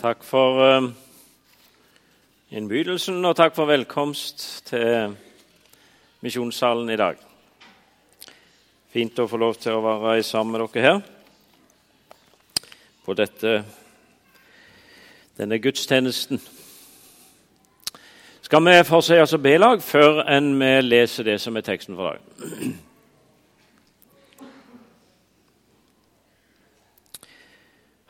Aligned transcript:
Takk 0.00 0.22
for 0.24 0.60
uh, 0.64 0.84
innbydelsen, 2.56 3.18
og 3.24 3.34
takk 3.36 3.52
for 3.52 3.68
velkomst 3.68 4.62
til 4.70 5.12
misjonssalen 6.24 6.88
i 6.88 6.96
dag. 6.96 7.20
Fint 8.94 9.20
å 9.20 9.28
få 9.28 9.36
lov 9.42 9.58
til 9.60 9.76
å 9.76 9.82
være 9.84 10.22
sammen 10.24 10.56
med 10.56 10.64
dere 10.64 10.86
her 10.86 11.02
på 13.04 13.18
dette, 13.20 13.54
denne 15.36 15.60
gudstjenesten. 15.60 16.40
Skal 18.40 18.70
vi 18.70 18.80
for 18.88 19.04
seg 19.04 19.20
altså 19.20 19.36
B-lag 19.36 19.84
før 19.84 20.24
enn 20.24 20.54
vi 20.62 20.78
leser 20.80 21.28
det 21.28 21.42
som 21.44 21.60
er 21.60 21.68
teksten 21.68 22.00
for 22.00 22.14
dagen? 22.14 22.79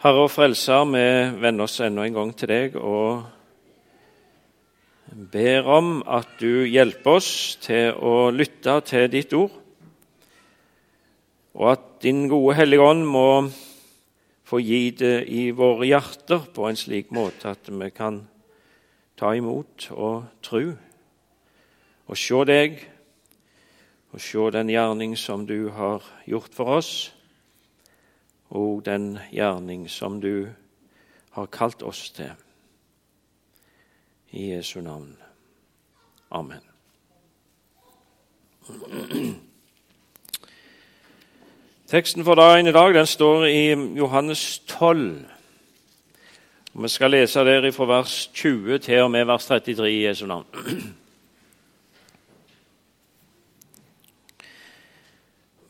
Herre 0.00 0.22
og 0.24 0.30
Frelser, 0.32 0.86
vi 0.88 1.00
vender 1.42 1.66
oss 1.66 1.74
enda 1.84 2.06
en 2.08 2.14
gang 2.16 2.30
til 2.32 2.48
deg 2.48 2.76
og 2.80 3.20
ber 5.28 5.68
om 5.68 5.90
at 6.08 6.38
du 6.40 6.62
hjelper 6.64 7.18
oss 7.18 7.58
til 7.60 7.98
å 8.00 8.30
lytte 8.32 8.78
til 8.88 9.04
ditt 9.12 9.36
ord, 9.36 9.52
og 11.52 11.68
at 11.74 11.84
din 12.06 12.24
gode 12.32 12.56
Hellige 12.56 12.88
Ånd 12.94 13.04
må 13.12 13.26
få 14.48 14.62
gi 14.64 14.80
det 14.96 15.28
i 15.28 15.50
våre 15.52 15.92
hjerter 15.92 16.48
på 16.48 16.64
en 16.70 16.80
slik 16.80 17.12
måte 17.12 17.52
at 17.52 17.68
vi 17.68 17.92
kan 17.92 18.22
ta 19.20 19.36
imot 19.36 19.90
og 19.92 20.32
tro 20.40 20.64
og 22.08 22.24
se 22.24 22.44
deg 22.48 22.80
og 24.16 24.28
se 24.32 24.50
den 24.56 24.72
gjerning 24.72 25.12
som 25.12 25.44
du 25.44 25.68
har 25.76 26.08
gjort 26.24 26.56
for 26.56 26.80
oss 26.80 26.94
og 28.50 28.84
den 28.84 29.18
gjerning 29.30 29.90
som 29.90 30.20
du 30.20 30.48
har 31.30 31.46
kalt 31.46 31.82
oss 31.82 32.10
til. 32.10 32.30
I 34.30 34.50
Jesu 34.52 34.80
navn. 34.80 35.16
Amen. 36.30 36.60
Teksten 41.90 42.24
for 42.24 42.34
dagen 42.34 42.66
i 42.66 42.72
dag 42.72 42.94
den 42.94 43.06
står 43.06 43.44
i 43.44 43.74
Johannes 43.98 44.58
12. 44.58 45.26
Vi 46.72 46.88
skal 46.88 47.10
lese 47.10 47.44
der 47.44 47.70
fra 47.70 47.84
vers 47.84 48.30
20 48.34 48.78
til 48.78 49.02
og 49.02 49.10
med 49.10 49.24
vers 49.24 49.46
33 49.46 49.90
i 49.90 50.06
Jesu 50.06 50.26
navn. 50.26 50.46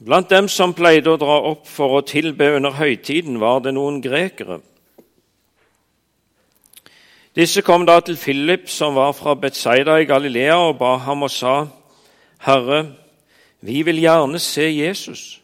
Blant 0.00 0.30
dem 0.30 0.48
som 0.48 0.72
pleide 0.72 1.12
å 1.12 1.18
dra 1.20 1.34
opp 1.50 1.66
for 1.68 1.98
å 1.98 2.04
tilbe 2.08 2.46
under 2.56 2.72
høytiden, 2.78 3.36
var 3.40 3.60
det 3.60 3.74
noen 3.76 3.98
grekere. 4.00 4.62
Disse 7.36 7.60
kom 7.62 7.84
da 7.86 7.98
til 8.00 8.16
Philip, 8.16 8.64
som 8.68 8.96
var 8.96 9.12
fra 9.12 9.34
Betzaida 9.36 9.98
i 10.00 10.08
Galilea, 10.08 10.56
og 10.56 10.78
ba 10.78 10.96
ham 10.96 11.22
og 11.22 11.30
sa, 11.30 11.68
'Herre, 12.38 12.96
vi 13.60 13.82
vil 13.82 14.00
gjerne 14.00 14.38
se 14.38 14.62
Jesus.' 14.62 15.40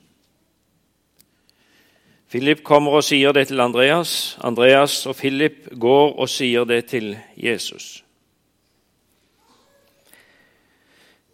Philip 2.31 2.65
kommer 2.65 2.91
og 2.91 3.05
sier 3.05 3.33
det 3.33 3.47
til 3.49 3.61
Andreas. 3.61 4.39
Andreas 4.41 5.07
og 5.07 5.17
Philip 5.17 5.69
går 5.81 6.19
og 6.19 6.29
sier 6.29 6.65
det 6.65 6.85
til 6.87 7.17
Jesus. 7.37 8.06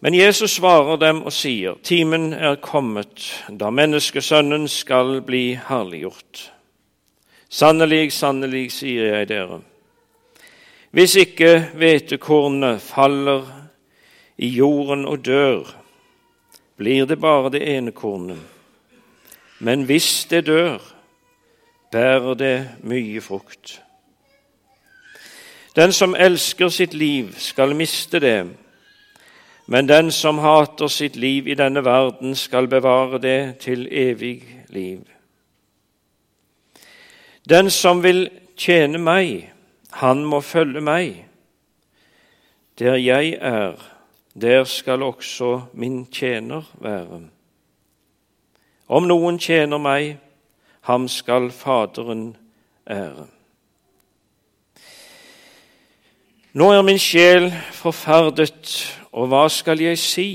Men 0.02 0.14
Jesus 0.14 0.50
svarer 0.50 0.96
dem 0.98 1.20
og 1.22 1.30
sier, 1.30 1.76
timen 1.86 2.32
er 2.34 2.56
kommet 2.58 3.22
da 3.48 3.68
menneskesønnen 3.70 4.64
skal 4.68 5.20
bli 5.22 5.52
herliggjort. 5.68 6.48
Sannelig, 7.46 8.08
sannelig, 8.12 8.64
sier 8.74 9.12
jeg 9.14 9.28
dere. 9.30 9.60
Hvis 10.90 11.14
ikke 11.22 11.68
hvetekornet 11.78 12.82
faller 12.82 13.46
i 14.42 14.48
jorden 14.56 15.04
og 15.06 15.22
dør, 15.22 15.70
blir 16.76 17.06
det 17.06 17.20
bare 17.22 17.52
det 17.54 17.62
ene 17.76 17.94
kornet. 17.94 18.40
Men 19.60 19.86
hvis 19.86 20.24
det 20.30 20.46
dør, 20.46 20.82
bærer 21.92 22.34
det 22.34 22.56
mye 22.82 23.20
frukt. 23.20 23.78
Den 25.76 25.92
som 25.92 26.18
elsker 26.18 26.68
sitt 26.68 26.94
liv, 26.94 27.30
skal 27.38 27.76
miste 27.76 28.18
det 28.20 28.48
men 29.66 29.88
den 29.88 30.10
som 30.10 30.38
hater 30.38 30.88
sitt 30.88 31.16
liv 31.16 31.48
i 31.48 31.54
denne 31.54 31.84
verden, 31.84 32.34
skal 32.34 32.68
bevare 32.68 33.18
det 33.18 33.58
til 33.58 33.88
evig 33.90 34.42
liv. 34.68 35.00
Den 37.48 37.70
som 37.70 38.02
vil 38.02 38.28
tjene 38.56 38.98
meg, 38.98 39.52
han 39.92 40.24
må 40.24 40.40
følge 40.40 40.80
meg. 40.80 41.24
Der 42.78 42.96
jeg 42.96 43.36
er, 43.40 43.76
der 44.34 44.64
skal 44.64 45.02
også 45.02 45.60
min 45.72 46.06
tjener 46.06 46.62
være. 46.80 47.20
Om 48.88 49.06
noen 49.08 49.38
tjener 49.38 49.78
meg, 49.78 50.16
ham 50.80 51.08
skal 51.08 51.50
Faderen 51.50 52.36
ære. 52.90 53.26
Nå 56.52 56.66
er 56.72 56.82
min 56.84 56.98
sjel 57.00 57.46
forferdet 57.72 59.01
og 59.12 59.28
hva 59.28 59.44
skal 59.52 59.80
jeg 59.80 60.00
si? 60.00 60.28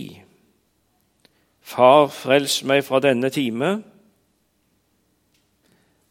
Far, 1.67 2.07
frels 2.13 2.61
meg 2.63 2.85
fra 2.85 3.01
denne 3.03 3.31
time. 3.33 3.79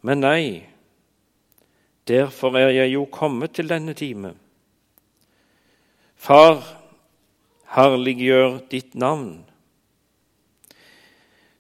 Men 0.02 0.20
nei, 0.22 0.66
derfor 2.10 2.58
er 2.58 2.74
jeg 2.74 2.92
jo 2.92 3.06
kommet 3.10 3.54
til 3.56 3.70
denne 3.70 3.94
time. 3.96 4.34
Far, 6.16 6.60
herliggjør 7.76 8.60
ditt 8.70 8.94
navn. 8.98 9.44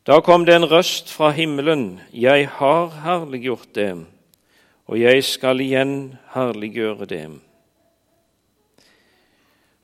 Da 0.06 0.20
kom 0.22 0.44
det 0.46 0.54
en 0.54 0.68
røst 0.70 1.10
fra 1.10 1.32
himmelen, 1.34 2.00
jeg 2.12 2.46
har 2.58 2.92
herliggjort 3.02 3.72
det, 3.74 3.90
og 4.86 5.00
jeg 5.00 5.24
skal 5.26 5.62
igjen 5.64 5.96
herliggjøre 6.34 7.08
det. 7.10 7.24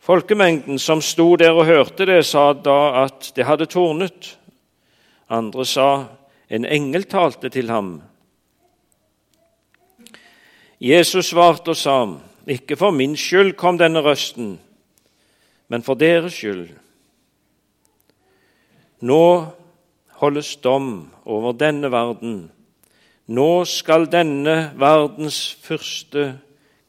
Folkemengden 0.02 0.80
som 0.82 0.98
sto 0.98 1.36
der 1.38 1.54
og 1.54 1.68
hørte 1.68 2.06
det, 2.10 2.24
sa 2.26 2.52
da 2.58 3.04
at 3.04 3.28
det 3.36 3.46
hadde 3.46 3.68
tordnet. 3.70 4.32
Andre 5.30 5.62
sa 5.66 5.90
en 6.50 6.66
engel 6.66 7.04
talte 7.06 7.52
til 7.54 7.70
ham. 7.70 8.00
Jesus 10.82 11.28
svarte 11.30 11.70
og 11.70 11.78
sa, 11.78 11.96
ikke 12.50 12.74
for 12.76 12.90
min 12.90 13.14
skyld 13.14 13.54
kom 13.54 13.78
denne 13.78 14.02
røsten, 14.02 14.56
men 15.70 15.86
for 15.86 15.94
deres 15.94 16.34
skyld. 16.34 16.72
Nå 19.06 19.22
holdes 20.18 20.56
dom 20.56 21.12
over 21.24 21.54
denne 21.54 21.92
verden. 21.94 22.50
Nå 23.30 23.64
skal 23.70 24.10
denne 24.10 24.72
verdens 24.74 25.54
første 25.62 26.40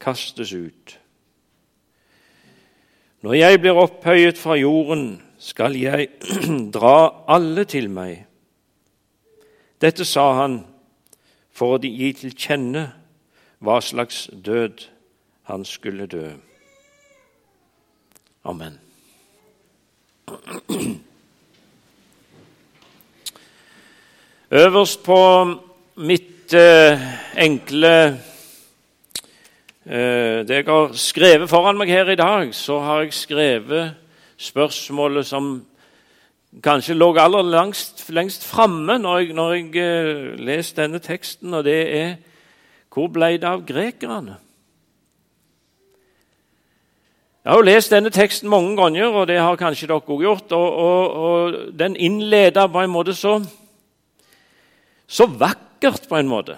kastes 0.02 0.50
ut. 0.50 0.98
Når 3.24 3.32
jeg 3.32 3.60
blir 3.60 3.72
opphøyet 3.80 4.36
fra 4.36 4.52
jorden, 4.60 5.22
skal 5.40 5.72
jeg 5.80 6.08
dra 6.76 7.24
alle 7.32 7.64
til 7.64 7.88
meg. 7.88 8.26
Dette 9.80 10.04
sa 10.04 10.32
han 10.42 10.58
for 11.48 11.72
å 11.72 11.80
gi 11.80 12.12
til 12.18 12.36
kjenne 12.36 12.92
hva 13.64 13.80
slags 13.80 14.28
død 14.28 14.84
han 15.48 15.64
skulle 15.64 16.04
dø. 16.12 16.36
Amen. 18.44 18.76
Øverst 24.64 25.00
på 25.08 25.48
mitt 25.96 26.52
eh, 26.52 27.00
enkle 27.40 28.20
det 29.84 30.56
jeg 30.56 30.64
har 30.64 30.94
skrevet 30.96 31.50
foran 31.50 31.76
meg 31.76 31.90
her 31.92 32.08
i 32.08 32.16
dag, 32.16 32.54
så 32.56 32.78
har 32.80 33.02
jeg 33.04 33.12
skrevet 33.12 33.92
spørsmålet 34.40 35.26
som 35.28 35.58
kanskje 36.62 36.94
lå 36.94 37.10
aller 37.18 37.42
langst, 37.42 38.06
lengst 38.08 38.46
framme 38.46 38.98
når 38.98 39.18
jeg, 39.18 39.34
når 39.34 39.52
jeg 39.52 39.66
uh, 39.74 40.40
leste 40.40 40.82
denne 40.82 41.00
teksten, 41.02 41.54
og 41.54 41.64
det 41.64 41.80
er 41.96 42.16
hvor 42.94 43.10
ble 43.10 43.32
det 43.34 43.48
av 43.48 43.64
grekerne? 43.66 44.36
Jeg 47.44 47.52
har 47.52 47.58
jo 47.58 47.66
lest 47.66 47.90
denne 47.92 48.12
teksten 48.14 48.48
mange 48.48 48.76
ganger, 48.78 49.10
og 49.10 49.26
det 49.28 49.40
har 49.42 49.58
kanskje 49.60 49.88
dere 49.90 49.98
også 49.98 50.16
gjort. 50.22 50.52
Og, 50.56 50.76
og, 50.84 51.10
og 51.10 51.56
den 51.76 51.96
innleder 51.96 52.70
på 52.72 52.80
en 52.80 52.92
måte 52.94 53.12
så, 53.18 53.34
så 55.06 55.26
vakkert, 55.26 56.06
på 56.08 56.16
en 56.16 56.30
måte. 56.30 56.56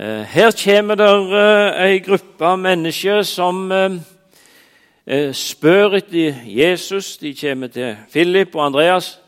Eh, 0.00 0.04
her 0.04 0.50
kommer 0.64 0.94
det 0.94 1.06
ei 1.08 1.96
eh, 1.96 2.02
gruppe 2.04 2.56
mennesker 2.60 3.22
som 3.24 3.72
eh, 3.72 5.30
spør 5.32 5.94
etter 5.96 6.34
Jesus. 6.44 7.16
De 7.16 7.32
kommer 7.32 7.70
til 7.72 7.94
Philip 8.12 8.54
og 8.54 8.66
Andreas. 8.66 9.18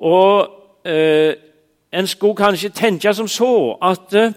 Og 0.00 0.52
En 1.92 2.06
skulle 2.06 2.36
kanskje 2.36 2.68
tenke 2.68 3.14
som 3.14 3.28
så 3.28 3.76
at 3.82 4.34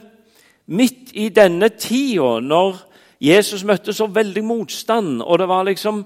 midt 0.66 1.12
i 1.14 1.30
denne 1.30 1.70
tida, 1.70 2.40
når 2.40 2.78
Jesus 3.22 3.64
møtte 3.64 3.94
så 3.94 4.08
veldig 4.08 4.44
motstand, 4.44 5.22
og 5.22 5.40
det 5.40 5.48
var 5.48 5.64
liksom 5.64 6.06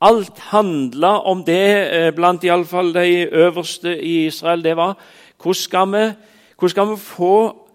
Alt 0.00 0.38
handla 0.38 1.08
om 1.24 1.44
det 1.44 2.14
blant 2.14 2.44
iallfall 2.44 2.94
de 2.94 3.28
øverste 3.32 4.02
i 4.02 4.26
Israel. 4.26 4.64
Det 4.64 4.76
var 4.76 4.98
hvordan 5.42 5.54
skal 5.54 5.92
vi, 5.92 6.12
hvordan 6.58 6.70
skal 6.70 6.90
vi 6.90 6.96
få 6.96 7.67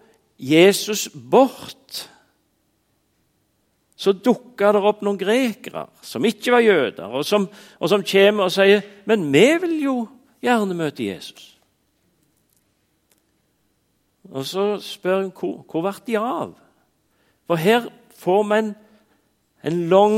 Jesus 0.44 1.08
bort? 1.14 2.10
Så 3.96 4.12
dukker 4.12 4.74
det 4.74 4.82
opp 4.84 5.00
noen 5.06 5.18
grekere 5.18 5.86
som 6.04 6.24
ikke 6.26 6.52
var 6.52 6.64
jøder, 6.64 7.08
og 7.08 7.24
som, 7.24 7.46
og 7.78 7.88
som 7.88 8.04
kommer 8.04 8.48
og 8.48 8.52
sier 8.52 8.82
men 9.08 9.24
vi 9.32 9.46
vil 9.62 9.76
jo 9.86 9.96
gjerne 10.44 10.76
møte 10.76 11.06
Jesus. 11.06 11.54
Og 14.34 14.44
så 14.48 14.64
spør 14.82 15.22
hun 15.22 15.32
hvor, 15.32 15.56
hvor 15.70 15.84
ble 15.84 15.94
de 16.08 16.18
av? 16.18 16.54
For 17.46 17.60
her 17.60 17.88
får 18.18 18.44
vi 18.50 18.60
en, 18.60 18.70
en 19.68 19.82
lang 19.92 20.16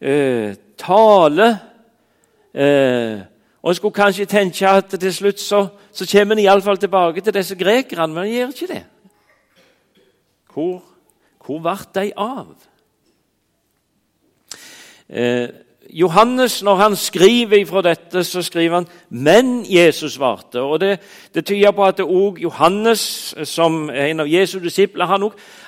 eh, 0.00 0.56
tale. 0.78 1.48
Eh, 2.54 3.24
og 3.62 3.70
En 3.72 3.74
skulle 3.74 3.96
kanskje 3.96 4.28
tenke 4.30 4.68
at 4.68 4.92
til 5.00 5.14
slutt 5.14 5.40
så, 5.40 5.66
så 5.92 6.06
kommer 6.12 6.36
en 6.36 6.44
iallfall 6.44 6.78
tilbake 6.78 7.20
til 7.20 7.34
disse 7.34 7.56
grekerne, 7.58 8.14
men 8.14 8.28
en 8.28 8.34
gjør 8.34 8.52
ikke 8.54 8.74
det. 8.74 8.84
Hvor, 10.56 10.80
hvor 11.44 11.58
ble 11.60 11.76
de 11.94 12.12
av? 12.16 12.46
Eh, 15.08 15.48
Johannes, 15.90 16.62
når 16.62 16.74
han 16.74 16.96
skriver 16.96 17.58
ifra 17.60 17.82
dette, 17.82 18.24
så 18.24 18.42
skriver 18.42 18.74
han 18.74 18.86
'men 19.10 19.66
Jesus 19.68 20.16
svarte'. 20.16 20.58
Og 20.58 20.80
Det, 20.80 21.00
det 21.34 21.44
tyder 21.46 21.70
på 21.70 21.84
at 21.84 22.00
òg 22.00 22.38
Johannes, 22.38 23.34
som 23.44 23.90
er 23.90 24.06
en 24.06 24.20
av 24.20 24.26
Jesu 24.26 24.58
disipler, 24.58 25.06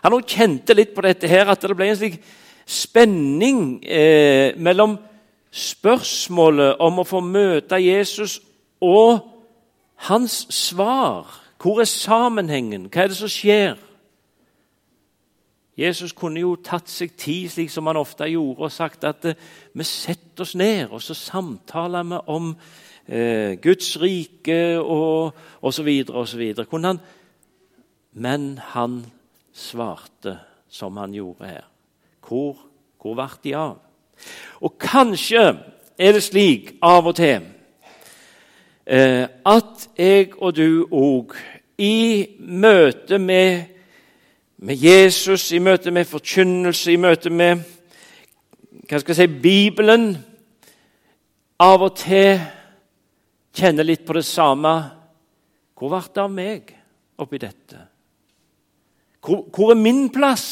han 0.03 0.13
òg 0.13 0.27
kjente 0.27 0.75
litt 0.75 0.95
på 0.95 1.01
dette 1.01 1.29
her, 1.29 1.47
at 1.51 1.63
det 1.63 1.77
ble 1.77 1.89
en 1.89 1.97
slik 1.97 2.21
spenning 2.67 3.85
eh, 3.85 4.57
mellom 4.57 4.99
spørsmålet 5.53 6.77
om 6.81 6.99
å 6.99 7.05
få 7.05 7.21
møte 7.21 7.77
Jesus 7.77 8.41
og 8.81 9.21
hans 9.97 10.47
svar. 10.51 11.27
Hvor 11.63 11.81
er 11.81 11.85
sammenhengen? 11.85 12.89
Hva 12.89 13.03
er 13.03 13.09
det 13.09 13.17
som 13.17 13.29
skjer? 13.29 13.77
Jesus 15.79 16.13
kunne 16.13 16.43
jo 16.43 16.57
tatt 16.65 16.91
seg 16.91 17.13
tid, 17.15 17.47
slik 17.53 17.71
som 17.71 17.87
han 17.87 18.01
ofte 18.01 18.27
gjorde, 18.27 18.67
og 18.67 18.75
sagt 18.75 19.05
at 19.07 19.29
eh, 19.31 19.39
vi 19.79 19.87
setter 19.87 20.43
oss 20.43 20.57
ned 20.59 20.91
og 20.91 21.03
så 21.03 21.15
samtaler 21.15 22.07
vi 22.09 22.19
om 22.35 22.49
eh, 23.07 23.55
Guds 23.63 23.93
rike 24.03 24.79
og 24.81 25.39
osv. 25.63 25.89
osv. 26.09 26.43
Kunne 26.67 26.95
han 26.95 27.01
Men 28.13 28.59
han 28.59 29.05
svarte 29.53 30.39
som 30.69 30.97
han 30.97 31.15
gjorde 31.15 31.47
her. 31.47 31.65
Hvor, 32.27 32.57
hvor 32.99 33.15
ble 33.15 33.29
de 33.45 33.55
av? 33.55 33.77
Og 34.61 34.75
kanskje 34.83 35.45
er 35.99 36.13
det 36.13 36.23
slik 36.27 36.75
av 36.83 37.07
og 37.07 37.15
til 37.15 37.47
eh, 38.87 39.27
at 39.47 39.89
jeg 39.99 40.35
og 40.39 40.57
du 40.57 40.89
òg 40.91 41.37
i 41.79 42.27
møte 42.39 43.19
med 43.23 43.78
med 44.59 44.77
Jesus, 44.77 45.53
i 45.53 45.59
møte 45.59 45.91
med 45.91 46.05
forkynnelse, 46.05 46.93
i 46.93 46.97
møte 46.97 47.31
med 47.31 47.61
hva 48.89 48.99
skal 48.99 49.13
jeg 49.13 49.19
si, 49.21 49.41
Bibelen 49.43 50.17
Av 51.59 51.83
og 51.83 51.97
til 51.99 52.39
kjenner 53.59 53.87
litt 53.87 54.05
på 54.07 54.15
det 54.15 54.23
samme. 54.25 54.73
Hvor 55.75 55.91
ble 55.91 56.01
det 56.15 56.23
av 56.23 56.31
meg 56.31 56.71
oppi 57.19 57.41
dette? 57.43 57.81
Hvor, 59.19 59.43
hvor 59.51 59.73
er 59.75 59.81
min 59.81 60.07
plass? 60.15 60.47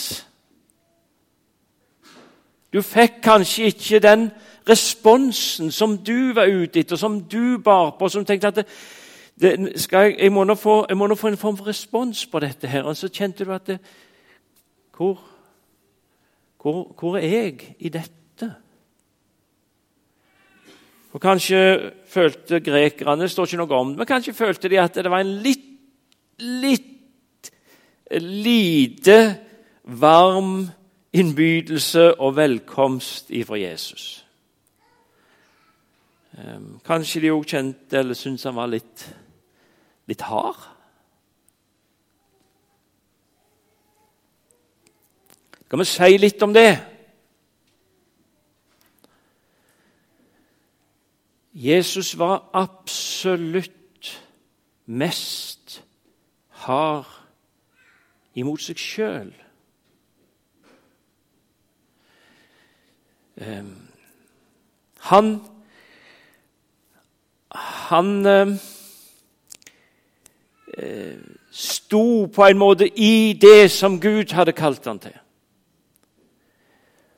Du 2.75 2.83
fikk 2.83 3.21
kanskje 3.23 3.71
ikke 3.71 4.03
den 4.03 4.27
responsen 4.67 5.71
som 5.73 5.95
du 6.03 6.35
var 6.35 6.51
ute 6.51 6.83
etter, 6.83 6.99
som 6.99 7.21
du 7.23 7.59
bar 7.63 7.95
på, 7.99 8.11
som 8.11 8.27
tenkte 8.27 8.51
at 8.51 8.59
det, 8.61 8.67
det, 9.41 9.53
jeg, 9.93 10.17
jeg, 10.19 10.33
må 10.33 10.55
få, 10.55 10.87
jeg, 10.89 10.97
må 10.97 11.07
nå 11.07 11.15
få, 11.15 11.29
en 11.29 11.37
form 11.37 11.57
for 11.57 11.69
respons 11.69 12.27
på 12.27 12.41
dette. 12.41 12.69
her. 12.69 12.83
Og 12.83 12.97
så 12.97 13.09
kjente 13.13 13.45
du 13.45 13.53
at 13.53 13.67
det, 13.67 13.79
hvor, 14.97 15.21
hvor, 16.63 16.95
hvor, 16.99 17.17
er 17.19 17.29
jeg 17.29 17.75
i 17.79 17.89
dette? 17.89 18.55
Og 21.13 21.21
Kanskje 21.21 21.93
følte 22.09 22.61
grekerne 22.61 23.23
det 23.23 23.31
står 23.31 23.45
ikke 23.45 23.61
noe 23.63 23.79
om 23.79 23.93
det, 23.93 23.99
men 23.99 24.07
kanskje 24.07 24.37
følte 24.37 24.69
de 24.69 24.81
at 24.81 24.95
det 24.95 25.11
var 25.11 25.25
en 25.25 25.39
litt, 25.41 25.65
litt 26.39 26.93
lite 28.11 29.37
varm 29.85 30.69
innbydelse 31.13 32.21
og 32.21 32.37
velkomst 32.37 33.31
ifra 33.31 33.59
Jesus. 33.59 34.27
Ehm, 36.37 36.77
kanskje 36.85 37.21
de 37.25 37.33
òg 37.33 37.47
kjente 37.49 37.99
eller 37.99 38.15
syntes 38.15 38.45
han 38.45 38.59
var 38.59 38.69
litt 38.71 39.07
litt 40.07 40.23
hard. 40.23 40.59
Skal 45.67 45.83
vi 45.83 45.87
si 45.91 46.19
litt 46.23 46.43
om 46.47 46.53
det? 46.55 46.71
Jesus 51.57 52.13
var 52.19 52.45
absolutt 52.55 54.13
mest 54.87 55.81
hard 56.63 57.09
imot 58.37 58.63
seg 58.63 58.79
sjøl. 58.79 59.35
Ehm, 63.37 63.75
han 65.11 65.35
Han 67.57 68.27
ehm, 68.27 68.59
Eh, 68.59 68.76
sto 71.51 72.27
på 72.27 72.45
en 72.45 72.59
måte 72.59 72.89
i 73.01 73.33
det 73.41 73.71
som 73.73 74.01
Gud 74.01 74.33
hadde 74.37 74.53
kalt 74.53 74.85
han 74.85 74.99
til. 75.01 75.15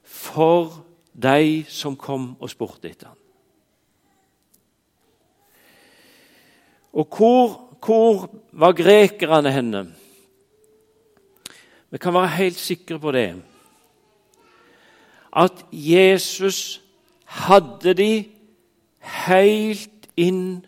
For 0.04 0.84
de 1.12 1.64
som 1.68 1.96
kom 1.98 2.36
og 2.38 2.50
spurte 2.50 2.90
etter 2.90 3.10
han. 3.10 3.16
Og 6.98 7.06
hvor, 7.16 7.76
hvor 7.84 8.28
var 8.52 8.72
grekerne 8.72 9.52
henne? 9.52 9.84
Vi 11.90 11.98
kan 11.98 12.14
være 12.14 12.36
helt 12.38 12.58
sikre 12.58 12.98
på 12.98 13.12
det. 13.12 13.28
At 15.36 15.64
Jesus 15.72 16.80
hadde 17.24 17.94
de 17.94 18.12
helt 19.26 20.08
inn 20.16 20.64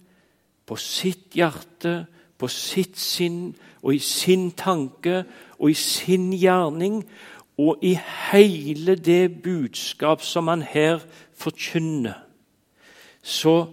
på 0.66 0.76
sitt 0.78 1.34
hjerte 1.34 2.04
på 2.40 2.48
sitt 2.48 2.98
sinn 2.98 3.52
og 3.82 3.94
i 3.94 4.00
sin 4.02 4.50
tanke 4.56 5.24
og 5.58 5.70
i 5.70 5.76
sin 5.76 6.30
gjerning 6.32 7.02
og 7.60 7.82
i 7.84 7.92
hele 8.30 8.96
det 8.96 9.42
budskap 9.44 10.22
som 10.24 10.48
han 10.48 10.62
her 10.64 11.02
forkynner, 11.36 12.16
så, 13.22 13.66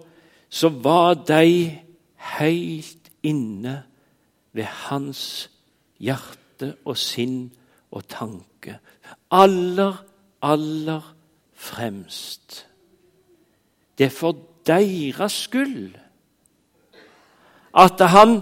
så 0.50 0.70
var 0.70 1.14
de 1.28 1.78
helt 2.36 3.12
inne 3.24 3.84
ved 4.52 4.68
hans 4.88 5.50
hjerte 6.04 6.74
og 6.84 6.98
sinn 7.00 7.46
og 7.92 8.04
tanke. 8.12 8.80
Aller, 9.32 10.04
aller 10.42 11.14
fremst. 11.56 12.66
Det 13.98 14.10
er 14.10 14.14
for 14.14 14.36
deres 14.68 15.32
skyld 15.48 15.96
at 17.78 18.02
han 18.10 18.42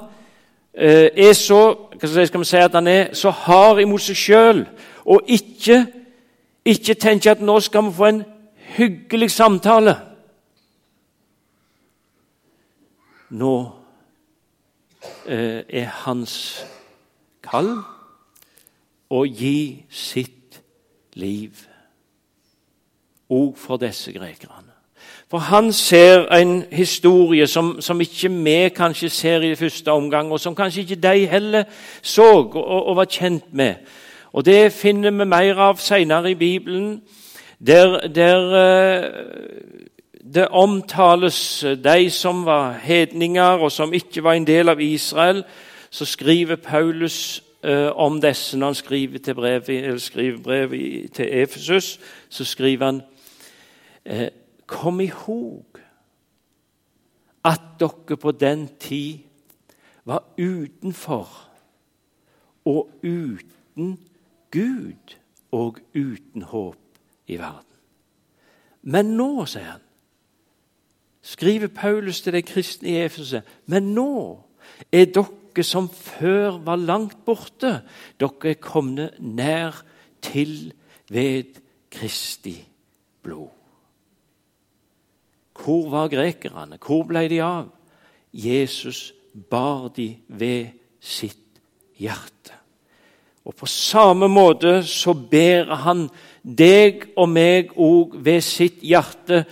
er 0.75 1.33
så 1.33 1.61
skal 2.03 2.39
vi 2.39 2.45
si 2.45 2.57
at 2.57 2.73
han 2.75 2.87
er 2.87 3.13
så 3.13 3.31
hard 3.31 3.79
imot 3.79 4.03
seg 4.03 4.17
sjøl 4.19 4.65
og 5.05 5.21
ikke, 5.27 5.85
ikke 6.65 6.93
tenker 6.99 7.31
at 7.31 7.41
nå 7.41 7.59
skal 7.63 7.85
vi 7.87 7.93
få 7.95 8.09
en 8.09 8.23
hyggelig 8.75 9.31
samtale. 9.31 9.95
Nå 13.29 13.53
eh, 15.27 15.61
er 15.69 15.91
hans 16.05 16.35
kall 17.45 17.71
å 19.13 19.23
gi 19.29 19.85
sitt 19.89 20.61
liv 21.15 21.61
òg 23.29 23.53
for 23.57 23.81
disse 23.81 24.13
grekerne. 24.15 24.64
For 25.29 25.37
han 25.37 25.71
ser 25.73 26.27
en 26.27 26.63
historie 26.71 27.47
som, 27.47 27.81
som, 27.81 28.01
ikke 28.01 28.29
vi 28.29 28.69
kanskje 28.69 29.09
ser 29.09 29.41
i 29.41 29.55
første 29.55 29.91
omgang, 29.91 30.31
og 30.31 30.39
som 30.39 30.55
kanskje 30.55 30.81
ikke 30.81 30.95
de 30.95 31.25
heller 31.27 31.63
så 32.01 32.23
og, 32.23 32.87
og 32.87 32.95
var 32.95 33.05
kjent 33.05 33.53
med. 33.53 33.75
Og 34.33 34.45
Det 34.45 34.73
finner 34.73 35.11
vi 35.11 35.25
mer 35.25 35.55
av 35.57 35.77
senere 35.77 36.31
i 36.31 36.35
Bibelen, 36.35 37.01
der, 37.67 38.07
der 38.07 38.55
eh, 38.59 39.11
det 40.33 40.47
omtales 40.47 41.65
de 41.83 42.09
som 42.09 42.45
var 42.45 42.73
hedninger 42.83 43.41
og 43.41 43.71
som 43.71 43.93
ikke 43.93 44.23
var 44.23 44.33
en 44.33 44.47
del 44.47 44.69
av 44.69 44.81
Israel. 44.81 45.43
Så 45.89 46.05
skriver 46.05 46.55
Paulus 46.55 47.43
eh, 47.63 47.89
om 47.95 48.21
disse 48.21 48.57
når 48.57 48.67
han 48.67 48.75
skriver, 48.75 49.19
til 49.19 49.33
brev, 49.33 49.99
skriver 49.99 50.37
brev 50.43 50.69
til 51.13 51.27
Efesus. 51.31 51.99
Så 52.29 52.45
skriver 52.45 52.85
han 52.85 53.01
eh, 54.05 54.27
Kom 54.65 54.99
i 54.99 55.07
hog 55.07 55.79
at 57.45 57.61
dere 57.79 58.17
på 58.17 58.31
den 58.31 58.67
tid 58.79 59.19
var 60.05 60.23
utenfor 60.37 61.29
og 62.65 62.89
uten 63.03 63.97
Gud 64.51 65.15
og 65.51 65.79
uten 65.95 66.41
håp 66.41 66.99
i 67.27 67.37
verden. 67.37 67.71
Men 68.81 69.15
nå, 69.17 69.45
sier 69.49 69.75
han, 69.75 69.83
skriver 71.25 71.71
Paulus 71.73 72.21
til 72.21 72.35
de 72.37 72.43
kristne 72.45 72.91
i 72.91 72.99
Efeset, 73.05 73.45
men 73.65 73.93
nå 73.97 74.11
er 74.93 75.09
dere 75.09 75.65
som 75.65 75.89
før 75.89 76.59
var 76.65 76.81
langt 76.81 77.17
borte, 77.25 77.79
dere 78.21 78.53
er 78.53 78.61
kommet 78.61 79.17
nær 79.19 79.81
til 80.21 80.73
ved 81.09 81.61
Kristi 81.93 82.57
blod. 83.25 83.54
Hvor 85.55 85.89
var 85.89 86.11
grekerne? 86.11 86.77
Hvor 86.81 87.05
ble 87.07 87.27
de 87.31 87.41
av? 87.43 87.69
Jesus 88.33 89.13
bar 89.49 89.89
de 89.95 90.15
ved 90.27 90.73
sitt 90.99 91.59
hjerte. 91.97 92.53
Og 93.45 93.55
på 93.55 93.67
samme 93.69 94.27
måte 94.27 94.79
så 94.83 95.13
ber 95.13 95.69
han 95.85 96.07
deg 96.41 97.11
og 97.15 97.29
meg 97.29 97.75
òg 97.77 98.17
ved 98.25 98.41
sitt 98.43 98.81
hjerte. 98.83 99.43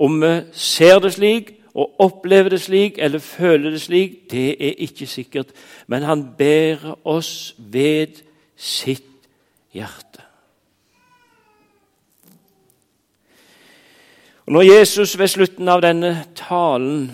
Om 0.00 0.20
vi 0.22 0.34
ser 0.56 1.02
det 1.02 1.12
slik 1.16 1.52
og 1.74 2.00
opplever 2.02 2.54
det 2.54 2.62
slik 2.62 2.98
eller 2.98 3.22
føler 3.22 3.74
det 3.74 3.82
slik, 3.82 4.16
det 4.30 4.54
er 4.54 4.80
ikke 4.86 5.06
sikkert. 5.06 5.52
Men 5.86 6.06
han 6.06 6.24
ber 6.38 6.94
oss 7.04 7.54
ved 7.58 8.22
sitt 8.56 9.28
hjerte. 9.74 10.29
Og 14.50 14.54
Når 14.54 14.62
Jesus 14.62 15.18
ved 15.18 15.28
slutten 15.30 15.68
av 15.70 15.78
denne 15.78 16.24
talen 16.34 17.04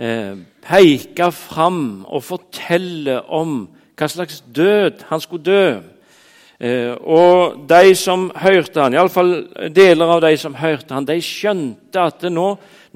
eh, 0.00 0.38
peker 0.64 1.32
fram 1.36 2.06
og 2.08 2.22
forteller 2.24 3.26
om 3.28 3.66
hva 3.92 4.06
slags 4.08 4.38
død 4.56 5.02
han 5.10 5.20
skulle 5.20 5.44
dø. 5.44 5.66
Eh, 6.64 6.94
og 7.04 7.66
de 7.68 7.92
som 7.92 8.30
hørte 8.40 8.80
han, 8.80 8.96
iallfall 8.96 9.34
deler 9.76 10.14
av 10.14 10.22
de 10.24 10.30
som 10.40 10.56
hørte 10.56 10.96
han, 10.96 11.04
de 11.04 11.18
skjønte 11.20 12.06
at 12.08 12.24
nå, 12.32 12.46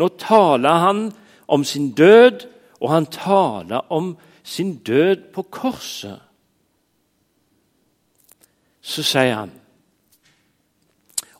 nå 0.00 0.08
taler 0.16 0.80
han 0.86 1.02
om 1.44 1.66
sin 1.68 1.90
død, 1.92 2.46
og 2.80 2.94
han 2.94 3.10
taler 3.12 3.92
om 3.92 4.14
sin 4.40 4.78
død 4.80 5.28
på 5.36 5.44
korset. 5.52 6.16
Så 8.80 9.04
sier 9.04 9.36
han 9.42 9.52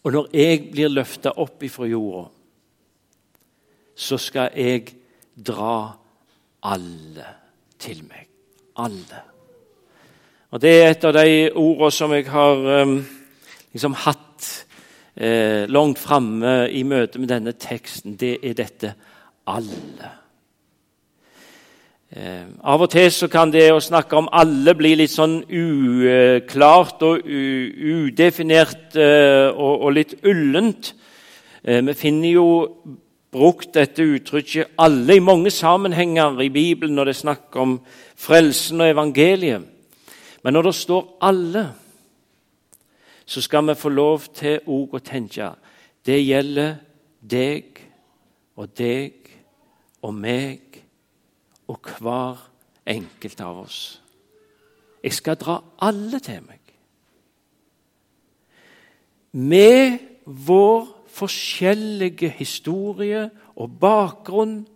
Og 0.04 0.12
når 0.12 0.32
jeg 0.36 0.64
blir 0.72 0.92
løfta 0.92 1.32
opp 1.40 1.62
ifra 1.64 1.86
jorda, 1.88 2.26
så 3.94 4.18
skal 4.20 4.50
jeg 4.58 4.90
dra 5.34 5.76
alle 6.68 7.28
til 7.80 8.02
meg. 8.04 8.26
Alle. 8.76 9.22
Og 10.50 10.60
Det 10.60 10.70
er 10.70 10.90
et 10.90 11.04
av 11.04 11.14
de 11.16 11.50
ordene 11.50 11.90
som 11.94 12.12
jeg 12.14 12.26
har 12.30 12.66
um, 12.82 12.98
liksom 13.72 13.94
hatt 14.04 14.50
eh, 15.16 15.64
langt 15.70 15.98
framme 15.98 16.68
i 16.70 16.84
møte 16.86 17.18
med 17.18 17.30
denne 17.30 17.54
teksten. 17.58 18.16
Det 18.16 18.38
er 18.42 18.54
dette 18.54 18.94
'alle'. 19.46 20.23
Eh, 22.14 22.44
av 22.62 22.78
og 22.78 22.92
til 22.92 23.08
så 23.10 23.26
kan 23.26 23.50
det 23.50 23.72
å 23.74 23.80
snakke 23.82 24.14
om 24.14 24.28
alle 24.30 24.70
bli 24.78 24.92
litt 25.00 25.10
sånn 25.10 25.40
uklart 25.50 27.00
og 27.02 27.24
udefinert 27.26 28.94
eh, 28.94 29.50
og, 29.50 29.88
litt 29.96 30.12
ullent. 30.22 30.92
Eh, 31.66 31.80
vi 31.82 31.94
finner 31.98 32.36
jo 32.36 32.44
brukt 33.34 33.72
dette 33.74 34.06
uttrykket 34.06 34.78
'alle' 34.78 35.16
i 35.16 35.24
mange 35.26 35.50
sammenhenger 35.50 36.38
i 36.38 36.52
Bibelen 36.54 36.94
når 36.94 37.10
det 37.10 37.14
er 37.16 37.24
snakk 37.24 37.56
om 37.58 37.80
frelsen 38.14 38.80
og 38.80 38.92
evangeliet. 38.92 39.66
Men 40.44 40.52
når 40.54 40.62
det 40.62 40.74
står 40.74 41.18
'alle', 41.20 41.66
så 43.26 43.40
skal 43.40 43.66
vi 43.66 43.74
få 43.74 43.88
lov 43.88 44.22
til 44.34 44.60
òg 44.68 44.94
å 44.94 45.02
tenke 45.02 45.50
det 46.06 46.22
gjelder 46.22 46.76
deg 47.18 47.64
og 48.56 48.68
deg 48.78 49.12
og 50.02 50.14
meg 50.14 50.83
og 51.68 51.80
hver 51.98 52.50
enkelt 52.86 53.40
av 53.40 53.62
oss. 53.64 54.02
Jeg 55.04 55.12
skal 55.12 55.36
dra 55.36 55.58
alle 55.84 56.20
til 56.20 56.40
meg. 56.44 56.60
Med 59.32 59.98
vår 60.24 60.86
forskjellige 61.14 62.30
historie 62.38 63.30
og 63.56 63.78
bakgrunn, 63.80 64.66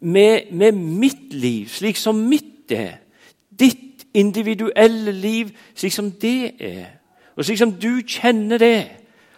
med, 0.00 0.52
med 0.52 0.72
mitt 0.72 1.32
liv 1.32 1.68
slik 1.72 1.96
som 1.96 2.18
mitt 2.28 2.72
er, 2.72 2.98
ditt 3.50 4.04
individuelle 4.14 5.12
liv 5.12 5.54
slik 5.74 5.92
som 5.92 6.10
det 6.10 6.52
er, 6.60 6.86
og 7.36 7.44
slik 7.44 7.58
som 7.58 7.72
du 7.72 8.02
kjenner 8.06 8.60
det, 8.60 8.84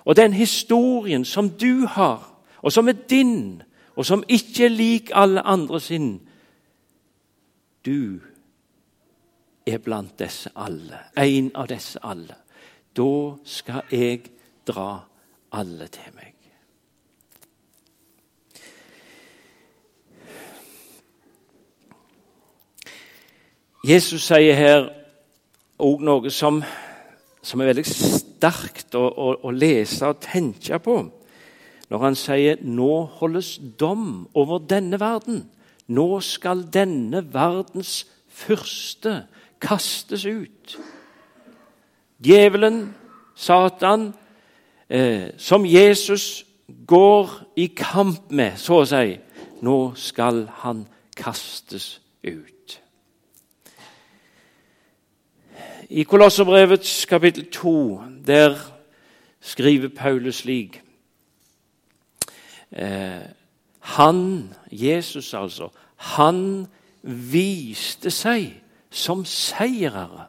og 0.04 0.16
den 0.16 0.32
historien 0.32 1.24
som 1.24 1.50
du 1.50 1.86
har, 1.86 2.26
og 2.62 2.72
som 2.72 2.88
er 2.88 2.98
din, 3.10 3.62
og 3.96 4.06
som 4.06 4.24
ikke 4.28 4.64
er 4.64 4.74
lik 4.74 5.10
alle 5.14 5.40
andre 5.40 5.80
sin 5.80 6.20
Du 7.86 8.20
er 9.66 9.78
blant 9.78 10.18
disse 10.18 10.50
alle, 10.54 10.98
en 11.16 11.50
av 11.54 11.68
disse 11.70 12.02
alle. 12.02 12.34
Da 12.96 13.10
skal 13.46 13.86
jeg 13.92 14.24
dra 14.66 15.04
alle 15.54 15.86
til 15.94 16.14
meg. 16.16 16.32
Jesus 23.86 24.24
sier 24.26 24.56
her 24.58 24.88
òg 25.78 26.00
noe 26.02 26.30
som, 26.34 26.58
som, 27.38 27.60
er 27.60 27.68
veldig 27.70 27.84
sterkt 27.86 28.96
å, 28.98 29.04
å, 29.06 29.28
å, 29.46 29.52
lese 29.54 30.08
og 30.10 30.18
tenke 30.24 30.80
på. 30.82 30.96
Når 31.86 32.02
han 32.02 32.18
sier 32.18 32.58
'nå 32.66 33.04
holdes 33.20 33.60
dom 33.78 34.26
over 34.34 34.58
denne 34.58 34.98
verden'. 34.98 35.44
Nå 35.86 36.20
skal 36.20 36.66
denne 36.72 37.22
verdens 37.34 38.06
fyrste 38.28 39.26
kastes 39.60 40.24
ut. 40.24 40.78
Djevelen, 42.24 42.94
Satan, 43.34 44.14
eh, 44.88 45.30
som 45.38 45.66
Jesus 45.66 46.46
går 46.86 47.30
i 47.56 47.66
kamp 47.66 48.30
med, 48.30 48.56
så 48.58 48.80
å 48.82 48.88
si, 48.88 49.18
nå 49.62 49.94
skal 49.94 50.46
han 50.62 50.86
kastes 51.16 52.00
ut. 52.22 52.80
I 55.88 56.02
Kolosserbrevets 56.02 57.04
kapittel 57.06 57.46
2 57.52 58.02
der 58.26 58.56
skriver 59.40 59.88
Paulus 59.88 60.42
slik 60.42 60.80
eh, 62.72 63.22
Han, 63.94 64.50
Jesus 64.70 65.34
altså, 65.34 65.70
han 66.16 66.66
viste 67.06 68.10
seg 68.10 68.48
som 68.90 69.24
seierere 69.28 70.26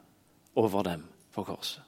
over 0.58 0.86
dem 0.86 1.04
på 1.34 1.46
korset. 1.48 1.82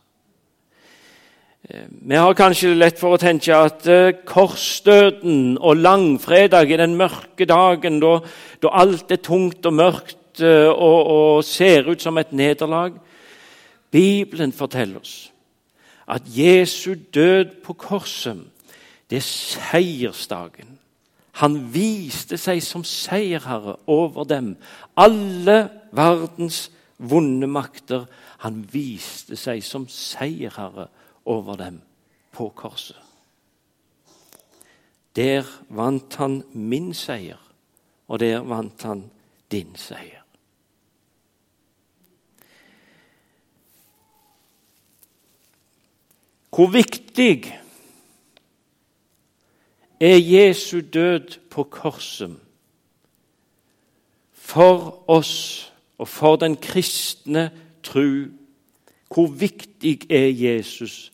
Eh, 1.69 1.85
vi 1.89 2.15
har 2.15 2.33
kanskje 2.33 2.71
lett 2.77 2.99
for 2.99 3.13
å 3.13 3.21
tenke 3.21 3.53
at 3.53 3.87
eh, 3.89 4.15
korsdøden 4.25 5.57
og 5.59 5.81
langfredag 5.83 6.71
er 6.71 6.85
den 6.85 6.95
mørke 6.97 7.45
dagen 7.49 7.99
da, 8.01 8.15
da 8.63 8.71
alt 8.81 9.11
er 9.11 9.21
tungt 9.21 9.67
og 9.67 9.75
mørkt 9.75 10.41
eh, 10.41 10.69
og, 10.71 10.99
og 11.13 11.43
ser 11.45 11.91
ut 11.91 12.01
som 12.01 12.17
et 12.17 12.31
nederlag. 12.31 12.95
Bibelen 13.91 14.55
forteller 14.55 15.03
oss 15.03 15.17
at 16.09 16.25
Jesu 16.33 16.95
død 17.13 17.59
på 17.61 17.75
korset, 17.77 18.39
det 19.09 19.19
er 19.19 19.27
seiersdagen. 19.27 20.78
Han 21.39 21.55
viste 21.71 22.37
seg 22.39 22.59
som 22.63 22.83
seierherre 22.83 23.77
over 23.87 24.27
dem. 24.27 24.55
Alle 24.99 25.69
verdens 25.95 26.67
vonde 26.97 27.47
makter. 27.47 28.09
Han 28.43 28.65
viste 28.73 29.39
seg 29.39 29.63
som 29.63 29.87
seierherre 29.87 30.89
over 31.29 31.59
dem 31.59 31.79
på 32.35 32.49
korset. 32.55 32.97
Der 35.15 35.47
vant 35.73 36.15
han 36.19 36.41
min 36.53 36.91
seier, 36.95 37.39
og 38.07 38.19
der 38.21 38.43
vant 38.45 38.83
han 38.87 39.07
din 39.51 39.73
seier. 39.79 40.23
Hvor 46.53 46.67
viktig 46.73 47.47
er 49.99 50.17
Jesu 50.17 50.81
død 50.93 51.39
på 51.49 51.63
korset 51.63 52.37
for 54.33 55.03
oss 55.07 55.73
og 55.97 56.07
for 56.07 56.35
den 56.35 56.55
kristne 56.57 57.49
tru 57.83 58.25
hvor 59.13 59.27
viktig 59.27 60.11
er 60.11 60.27
Jesus, 60.27 61.11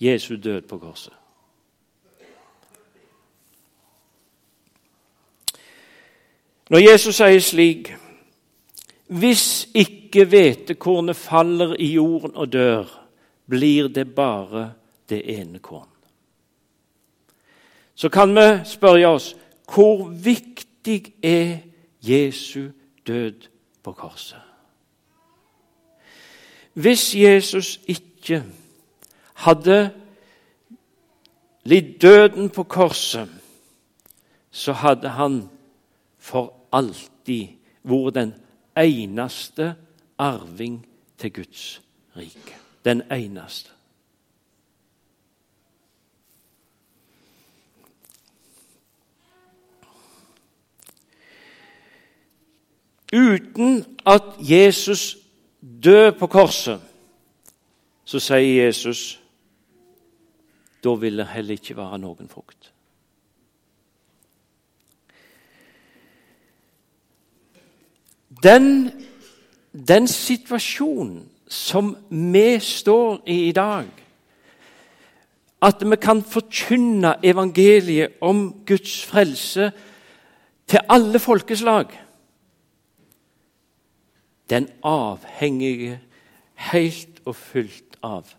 Jesu 0.00 0.36
død 0.44 0.60
på 0.60 0.78
korset. 0.78 1.12
Når 6.70 6.78
Jesus 6.90 7.14
sier 7.16 7.40
slik 7.40 7.94
Hvis 9.06 9.68
ikke 9.74 10.24
hvetekornet 10.26 11.16
faller 11.16 11.76
i 11.78 11.92
jorden 11.92 12.34
og 12.34 12.52
dør, 12.52 12.88
blir 13.46 13.88
det 13.88 14.14
bare 14.14 14.72
det 15.08 15.20
ene 15.38 15.58
korn. 15.58 15.95
Så 17.96 18.08
kan 18.12 18.34
vi 18.36 18.48
spørre 18.68 19.08
oss 19.08 19.32
hvor 19.72 20.08
viktig 20.08 21.14
er 21.22 21.58
Jesu 22.00 22.68
død 23.06 23.48
på 23.82 23.92
korset? 23.92 24.40
Hvis 26.72 27.14
Jesus 27.14 27.80
ikke 27.86 28.42
hadde 29.34 29.90
lidd 31.64 31.98
døden 32.00 32.50
på 32.50 32.62
korset, 32.62 33.28
så 34.50 34.72
hadde 34.72 35.08
han 35.08 35.48
for 36.18 36.52
alltid 36.72 37.56
vært 37.82 38.14
den 38.14 38.34
eneste 38.76 39.74
arving 40.18 40.82
til 41.18 41.32
Guds 41.32 41.80
rike. 42.16 42.60
Den 42.84 43.02
eneste. 43.12 43.75
Uten 53.16 53.84
at 54.06 54.22
Jesus 54.38 55.16
dør 55.60 56.10
på 56.18 56.26
korset, 56.26 56.80
så 58.04 58.20
sier 58.20 58.66
Jesus 58.66 59.16
da 60.84 60.92
vil 60.94 61.18
det 61.18 61.26
heller 61.32 61.56
ikke 61.58 61.74
være 61.74 61.98
noen 61.98 62.28
frukt. 62.30 62.68
Den, 68.42 68.92
den 69.72 70.06
situasjonen 70.06 71.24
som 71.48 71.94
vi 72.10 72.58
står 72.62 73.24
i 73.26 73.48
i 73.48 73.52
dag, 73.56 73.88
at 75.62 75.82
vi 75.90 75.96
kan 75.96 76.22
forkynne 76.22 77.16
evangeliet 77.24 78.20
om 78.20 78.50
Guds 78.66 79.00
frelse 79.06 79.72
til 80.66 80.80
alle 80.88 81.18
folkeslag, 81.18 82.05
den 84.50 84.68
avhengige 84.82 86.00
helt 86.70 87.20
og 87.24 87.36
fullt 87.36 87.98
av 88.02 88.30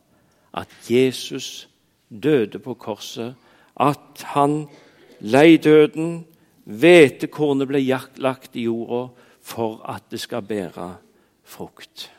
at 0.57 0.71
Jesus 0.89 1.67
døde 2.09 2.59
på 2.59 2.73
korset, 2.73 3.35
at 3.79 4.23
han 4.33 4.65
lei 5.19 5.57
døden, 5.57 6.25
hvetekornet 6.67 7.69
ble 7.69 7.81
lagt 8.23 8.55
i 8.55 8.65
jorda 8.67 9.07
for 9.41 9.81
at 9.87 10.09
det 10.11 10.19
skal 10.19 10.43
bære 10.43 10.95
frukt. 11.43 12.11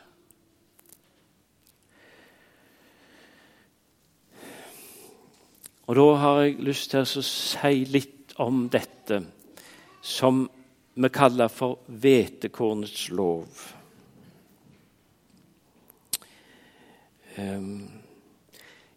Og 5.89 5.95
Da 5.95 6.15
har 6.21 6.41
jeg 6.41 6.59
lyst 6.61 6.91
til 6.91 7.01
å 7.01 7.21
si 7.25 7.85
litt 7.89 8.35
om 8.37 8.67
dette 8.69 9.23
som 10.05 10.43
vi 10.93 11.09
kaller 11.09 11.49
for 11.49 11.79
hvetekornets 11.87 13.09
lov. 13.09 13.78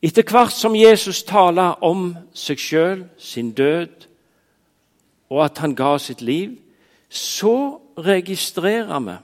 Etter 0.03 0.27
hvert 0.27 0.55
som 0.55 0.75
Jesus 0.77 1.23
taler 1.23 1.79
om 1.85 2.13
seg 2.35 2.59
sjøl, 2.59 3.05
sin 3.19 3.53
død, 3.55 4.09
og 5.33 5.45
at 5.45 5.59
han 5.63 5.77
ga 5.79 5.97
sitt 5.99 6.23
liv, 6.23 6.57
så 7.09 7.79
registrerer 7.99 9.05
vi 9.05 9.19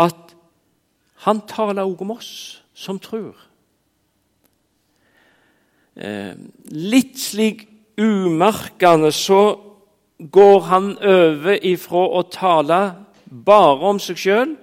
at 0.00 0.34
han 1.26 1.40
taler 1.48 1.84
også 1.84 2.04
om 2.06 2.10
oss 2.10 2.32
som 2.74 2.98
tror. 2.98 3.36
Ehm, 6.00 6.48
litt 6.64 7.18
slik 7.20 7.66
umerkende 8.00 9.12
så 9.12 9.58
går 10.20 10.60
han 10.68 10.94
over 10.98 11.58
ifra 11.66 12.06
å 12.16 12.22
tale 12.32 12.80
bare 13.30 13.90
om 13.90 14.00
seg 14.00 14.20
sjøl 14.20 14.54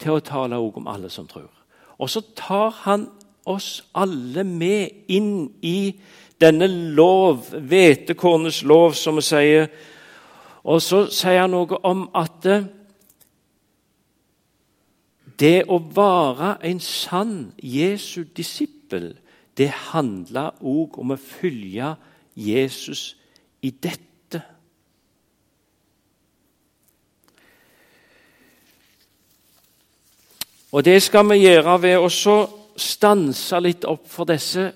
til 0.00 0.16
å 0.16 0.24
tale 0.24 0.56
også 0.60 0.80
om 0.80 0.88
alle 0.88 1.10
som 1.12 1.28
tror. 1.28 1.50
Og 2.04 2.10
så 2.12 2.20
tar 2.36 2.68
han 2.84 3.06
oss 3.48 3.78
alle 3.96 4.44
med 4.44 5.08
inn 5.08 5.48
i 5.64 5.94
denne 6.40 6.68
lov, 6.68 7.46
hvetekornets 7.56 8.60
lov, 8.68 8.92
som 8.92 9.16
vi 9.16 9.24
sier. 9.24 9.70
Og 10.68 10.82
så 10.84 11.06
sier 11.08 11.46
han 11.46 11.54
noe 11.56 11.80
om 11.88 12.04
at 12.12 12.48
det 15.40 15.56
å 15.64 15.80
være 15.96 16.58
en 16.68 16.80
sann 16.84 17.36
Jesu 17.56 18.26
disippel, 18.36 19.14
det 19.56 19.70
handler 19.94 20.60
òg 20.60 20.98
om 21.00 21.14
å 21.14 21.20
følge 21.20 21.94
Jesus 22.36 23.14
i 23.64 23.72
dette. 23.72 24.13
Og 30.74 30.84
det 30.84 31.02
skal 31.02 31.28
vi 31.30 31.36
gjøre 31.44 31.76
ved 31.82 32.00
å 32.02 32.08
stanse 32.76 33.58
litt 33.62 33.84
opp 33.86 34.08
for 34.10 34.26
disse 34.26 34.72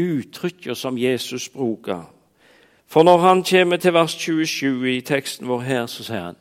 uttrykkene 0.00 0.76
som 0.76 0.96
Jesus 0.96 1.50
bruker. 1.52 2.06
For 2.88 3.04
når 3.04 3.18
han 3.20 3.42
kommer 3.44 3.76
til 3.76 3.92
vers 3.92 4.14
27 4.16 4.86
i 4.88 5.02
teksten 5.04 5.48
vår 5.50 5.60
her, 5.66 5.82
så 5.86 6.06
sier 6.06 6.22
han 6.30 6.38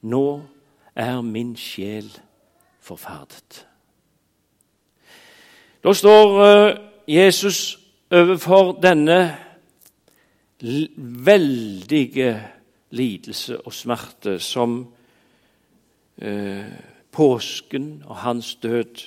Nå 0.00 0.40
er 0.96 1.20
min 1.20 1.52
sjel 1.60 2.08
forferdet. 2.80 3.66
Da 5.84 5.92
står 5.92 6.40
eh, 6.46 6.78
Jesus 7.04 7.76
overfor 8.10 8.78
denne 8.80 9.18
veldige 10.96 12.32
lidelse 12.96 13.60
og 13.60 13.76
smerte 13.76 14.38
som 14.40 14.80
eh, 16.16 16.72
påsken 17.12 18.02
og 18.06 18.16
hans 18.16 18.54
død 18.54 19.04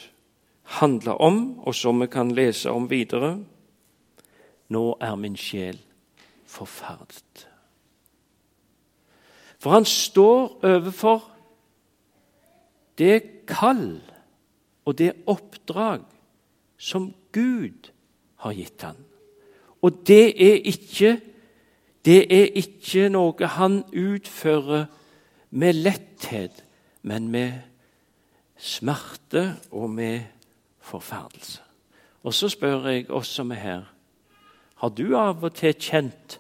handler 0.63 1.11
om, 1.21 1.59
og 1.59 1.75
som 1.75 2.01
vi 2.01 2.07
kan 2.07 2.31
lese 2.31 2.71
om 2.71 2.89
videre. 2.89 3.37
Nå 4.69 4.97
er 5.01 5.15
min 5.15 5.37
sjel 5.37 5.79
forferdet. 6.45 7.47
For 9.59 9.71
han 9.71 9.85
står 9.85 10.59
overfor 10.63 11.21
det 12.97 13.45
kall 13.47 14.01
og 14.85 14.97
det 14.97 15.13
oppdrag 15.27 16.03
som 16.77 17.13
Gud 17.31 17.91
har 18.43 18.53
gitt 18.53 18.81
han. 18.83 18.97
Og 19.81 20.03
det 20.07 20.35
er 20.35 20.59
ikke, 20.67 21.17
det 22.05 22.19
er 22.27 22.51
ikke 22.59 23.07
noe 23.11 23.47
han 23.55 23.81
utfører 23.87 24.85
med 25.49 25.79
letthet, 25.79 26.63
men 27.01 27.27
med 27.31 27.72
smerte 28.63 29.58
og 29.71 29.89
med 29.91 30.21
forferdelse. 30.80 31.62
Og 32.23 32.34
så 32.34 32.47
spør 32.49 32.88
jeg 32.88 33.10
oss 33.12 33.34
som 33.36 33.52
er 33.52 33.60
her, 33.60 33.84
har 34.80 34.89
du 34.89 35.15
av 35.15 35.43
og 35.43 35.54
til 35.56 35.76
kjent 35.80 36.38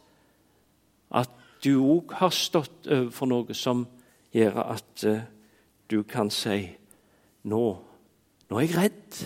at 1.11 1.31
du 1.63 1.77
òg 1.79 2.15
har 2.19 2.31
stått 2.35 2.87
overfor 2.91 3.29
noe 3.31 3.55
som 3.55 3.85
gjør 4.35 4.59
at 4.63 5.05
uh, 5.07 5.21
du 5.91 6.01
kan 6.07 6.31
si 6.33 6.65
nå, 7.47 7.63
nå 8.49 8.59
er 8.59 8.65
jeg 8.65 8.75
redd. 8.77 9.19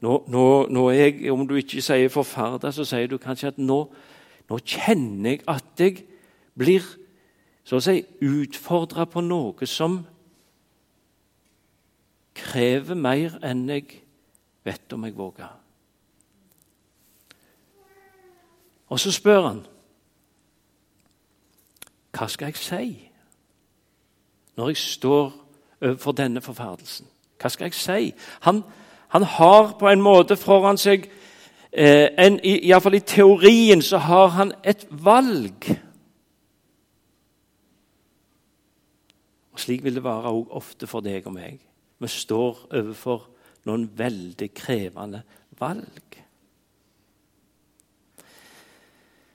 Nå, 0.00 0.14
nå, 0.32 0.44
nå 0.72 0.86
er 0.88 0.98
jeg, 1.02 1.32
Om 1.32 1.44
du 1.46 1.56
ikke 1.60 1.82
sier 1.84 2.08
forferda, 2.08 2.72
så 2.72 2.86
sier 2.88 3.10
du 3.10 3.18
kanskje 3.20 3.52
at 3.52 3.58
nå, 3.58 3.82
nå 4.48 4.60
kjenner 4.64 5.34
jeg 5.34 5.44
at 5.50 5.82
jeg 5.82 5.98
blir 6.58 6.86
så 7.66 7.78
å 7.78 7.84
si 7.84 8.00
utfordra 8.24 9.04
på 9.06 9.22
noe 9.22 9.68
som 9.68 10.00
krever 12.34 12.94
mer 12.94 13.38
enn 13.44 13.68
jeg 13.68 14.00
vet 14.64 14.92
om 14.92 15.04
jeg 15.04 15.16
våger. 15.16 15.56
Og 18.90 19.00
så 19.00 19.12
spør 19.14 19.46
han 19.48 19.60
hva 22.10 22.26
skal 22.28 22.50
jeg 22.50 22.58
si 22.58 22.86
når 24.58 24.72
jeg 24.72 24.76
står 24.76 25.30
overfor 25.80 26.12
denne 26.12 26.42
forferdelsen? 26.42 27.06
Hva 27.40 27.48
skal 27.48 27.70
jeg 27.70 27.74
si? 27.78 28.10
Han, 28.40 28.64
han 29.08 29.22
har 29.22 29.76
på 29.78 29.88
en 29.88 30.02
måte 30.02 30.36
foran 30.36 30.78
seg 30.78 31.06
eh, 31.72 32.10
en, 32.18 32.40
i, 32.44 32.58
Iallfall 32.68 32.98
i 32.98 33.04
teorien 33.06 33.82
så 33.82 34.02
har 34.04 34.34
han 34.36 34.52
et 34.64 34.84
valg. 34.90 35.70
Og 39.52 39.60
Slik 39.60 39.84
vil 39.84 39.94
det 39.94 40.04
være 40.04 40.34
ofte 40.50 40.90
for 40.90 41.00
deg 41.00 41.26
og 41.26 41.38
meg. 41.38 41.62
Vi 42.00 42.08
står 42.08 42.66
overfor 42.72 43.26
noen 43.68 43.84
veldig 43.96 44.48
krevende 44.56 45.22
valg. 45.60 46.16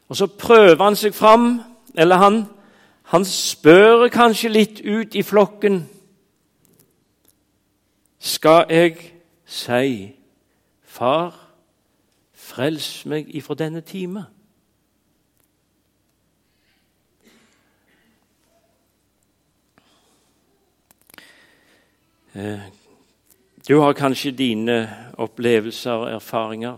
Og 0.10 0.17
så 0.17 0.28
prøver 0.28 0.84
han 0.84 0.97
seg 0.97 1.13
fram, 1.13 1.62
eller 1.97 2.21
han, 2.21 2.43
han 3.13 3.25
spør 3.25 4.08
kanskje 4.13 4.49
litt 4.49 4.82
ut 4.82 5.15
i 5.15 5.23
flokken. 5.25 5.84
Skal 8.19 8.65
jeg 8.69 8.97
si, 9.45 10.13
Far, 10.95 11.34
frels 12.34 13.06
meg 13.06 13.28
ifra 13.36 13.58
denne 13.60 13.82
time? 13.84 14.25
Du 23.67 23.78
har 23.80 23.93
kanskje 23.93 24.32
dine 24.36 24.89
opplevelser 25.17 25.91
og 25.91 26.12
erfaringer. 26.17 26.76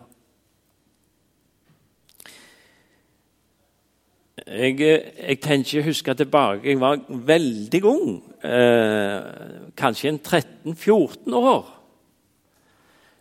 Jeg, 4.47 4.77
jeg 4.79 5.39
tenker 5.43 5.81
å 5.81 5.87
huske 5.89 6.13
tilbake 6.15 6.69
Jeg 6.69 6.79
var 6.79 7.01
veldig 7.09 7.81
ung. 7.89 8.11
Eh, 8.39 9.25
kanskje 9.75 10.13
en 10.13 10.21
13-14 10.23 11.35
år. 11.35 11.65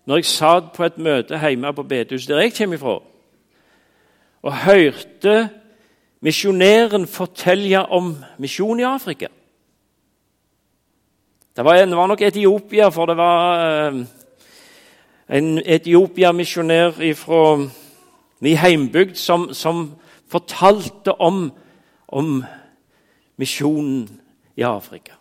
Når 0.07 0.21
jeg 0.21 0.29
satt 0.31 0.71
på 0.77 0.85
et 0.87 0.99
møte 1.03 1.41
hjemme 1.41 1.73
på 1.75 1.83
bedehuset 1.83 2.31
der 2.31 2.45
jeg 2.45 2.55
kommer 2.55 2.79
ifra, 2.79 2.99
og 4.47 4.61
hørte 4.63 5.49
misjonæren 6.23 7.09
fortelle 7.11 7.83
om 7.91 8.13
misjon 8.39 8.81
i 8.81 8.87
Afrika. 8.87 9.33
Det 11.57 11.65
var, 11.65 11.77
det 11.77 11.97
var 11.97 12.07
nok 12.07 12.21
Etiopia, 12.21 12.89
for 12.89 13.07
det 13.07 13.17
var 13.17 13.61
eh, 13.89 13.95
en 15.29 15.63
Etiopia-misjonær 15.65 17.15
fra 17.17 17.69
min 18.41 18.57
heimbygd 18.57 19.15
som, 19.17 19.55
som 19.55 19.95
fortalte 20.29 21.15
om, 21.21 21.53
om 22.09 22.45
misjonen 23.37 24.21
i 24.57 24.63
Afrika. 24.63 25.13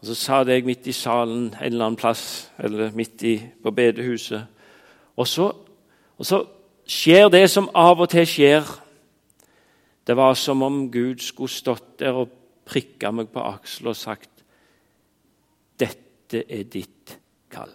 Og 0.00 0.06
Så 0.06 0.14
satt 0.14 0.48
jeg 0.48 0.64
midt 0.64 0.86
i 0.86 0.92
salen 0.92 1.54
en 1.54 1.62
eller 1.62 1.86
annen 1.86 1.96
plass, 1.96 2.50
eller 2.58 2.90
midt 2.90 3.22
i, 3.22 3.36
på 3.62 3.70
bedehuset. 3.70 4.42
Og 5.16 5.26
så, 5.26 5.52
og 6.18 6.26
så 6.26 6.42
skjer 6.88 7.28
det 7.28 7.50
som 7.50 7.70
av 7.74 8.00
og 8.00 8.10
til 8.10 8.26
skjer. 8.26 8.66
Det 10.06 10.16
var 10.16 10.34
som 10.34 10.62
om 10.62 10.90
Gud 10.90 11.22
skulle 11.22 11.52
stått 11.52 12.00
der 12.00 12.24
og 12.24 12.39
prikka 12.70 13.10
meg 13.14 13.32
på 13.34 13.42
akselen 13.42 13.92
og 13.92 13.98
sagt 13.98 14.44
dette 15.80 16.44
er 16.46 16.66
ditt 16.70 17.16
kall. 17.50 17.72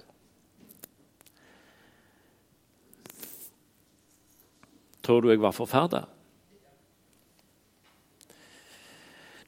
Tror 5.06 5.22
du 5.22 5.30
jeg 5.30 5.42
var 5.42 5.54
forferda? 5.54 6.06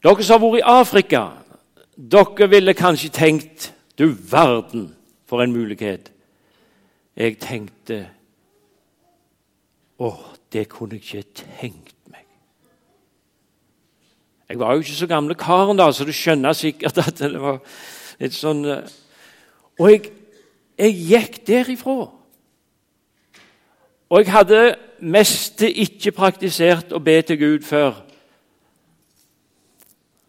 Dere 0.04 0.22
som 0.22 0.38
har 0.38 0.44
vært 0.44 0.60
i 0.60 0.68
Afrika, 0.70 1.22
dere 1.96 2.46
ville 2.52 2.76
kanskje 2.78 3.10
tenkt 3.14 3.72
Du 3.98 4.12
verden, 4.14 4.94
for 5.26 5.42
en 5.42 5.50
mulighet. 5.52 6.12
Jeg 7.18 7.40
tenkte 7.42 7.96
Å, 9.98 10.12
det 10.54 10.68
kunne 10.70 11.00
jeg 11.00 11.24
ikke 11.24 11.42
tenkt 11.58 11.97
jeg 14.48 14.58
var 14.58 14.74
jo 14.74 14.84
ikke 14.84 14.96
så 14.96 15.06
gamle 15.06 15.34
karen, 15.36 15.76
da, 15.76 15.90
så 15.92 16.06
du 16.08 16.12
skjønner 16.16 16.56
sikkert 16.56 16.98
at 17.02 17.20
det 17.20 17.40
var 17.40 17.60
litt 18.18 18.36
sånn 18.36 18.64
eh, 18.64 18.94
Og 19.78 19.90
jeg, 19.92 20.08
jeg 20.80 20.94
gikk 21.06 21.36
derifra. 21.46 22.08
Og 24.08 24.22
jeg 24.22 24.32
hadde 24.32 24.62
mest 25.04 25.62
ikke 25.68 26.14
praktisert 26.16 26.94
å 26.96 26.98
be 26.98 27.20
til 27.22 27.38
Gud 27.38 27.66
før. 27.68 28.00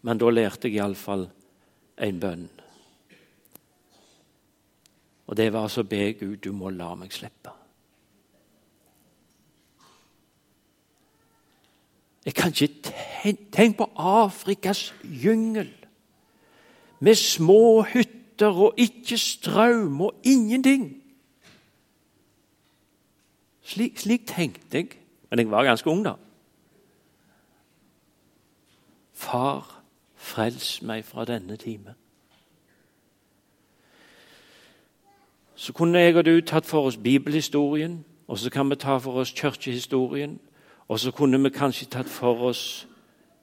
Men 0.06 0.20
da 0.20 0.30
lærte 0.30 0.68
jeg 0.68 0.78
iallfall 0.78 1.26
en 2.00 2.20
bønn. 2.20 2.46
Og 5.26 5.36
det 5.38 5.48
var 5.52 5.66
altså 5.66 5.82
be 5.86 6.12
Gud, 6.20 6.36
du 6.44 6.52
må 6.52 6.70
la 6.74 6.92
meg 6.98 7.12
slippe. 7.14 7.59
Jeg 12.30 12.34
kan 12.34 12.52
ikke 12.62 13.50
tenke 13.52 13.76
på 13.76 13.90
Afrikas 13.96 14.94
gyngel 15.02 15.72
med 17.00 17.14
små 17.14 17.82
hytter 17.82 18.46
og 18.46 18.74
ikke 18.76 19.18
strøm 19.18 20.00
og 20.00 20.14
ingenting. 20.22 21.02
Slik, 23.62 23.98
slik, 23.98 24.26
tenkte 24.26 24.76
jeg, 24.76 24.86
men 25.30 25.38
jeg 25.38 25.50
var 25.50 25.64
ganske 25.64 25.90
ung 25.90 26.04
da. 26.04 26.12
Far, 29.12 29.82
frels 30.14 30.82
meg 30.82 31.04
fra 31.04 31.24
denne 31.24 31.56
time. 31.56 31.94
Så 35.54 35.72
kunne 35.72 35.98
jeg 35.98 36.16
og 36.16 36.24
du 36.24 36.40
tatt 36.40 36.66
for 36.66 36.86
oss 36.86 36.96
bibelhistorien, 36.96 38.04
og 38.28 38.38
så 38.38 38.50
kan 38.50 38.70
vi 38.70 38.76
ta 38.76 38.96
for 38.98 39.18
oss 39.18 39.34
kirkehistorien, 39.34 40.38
og 40.90 40.98
så 40.98 41.12
kunne 41.14 41.38
vi 41.38 41.52
kanskje 41.54 41.86
tatt 41.86 42.08
for 42.10 42.48
oss 42.48 42.62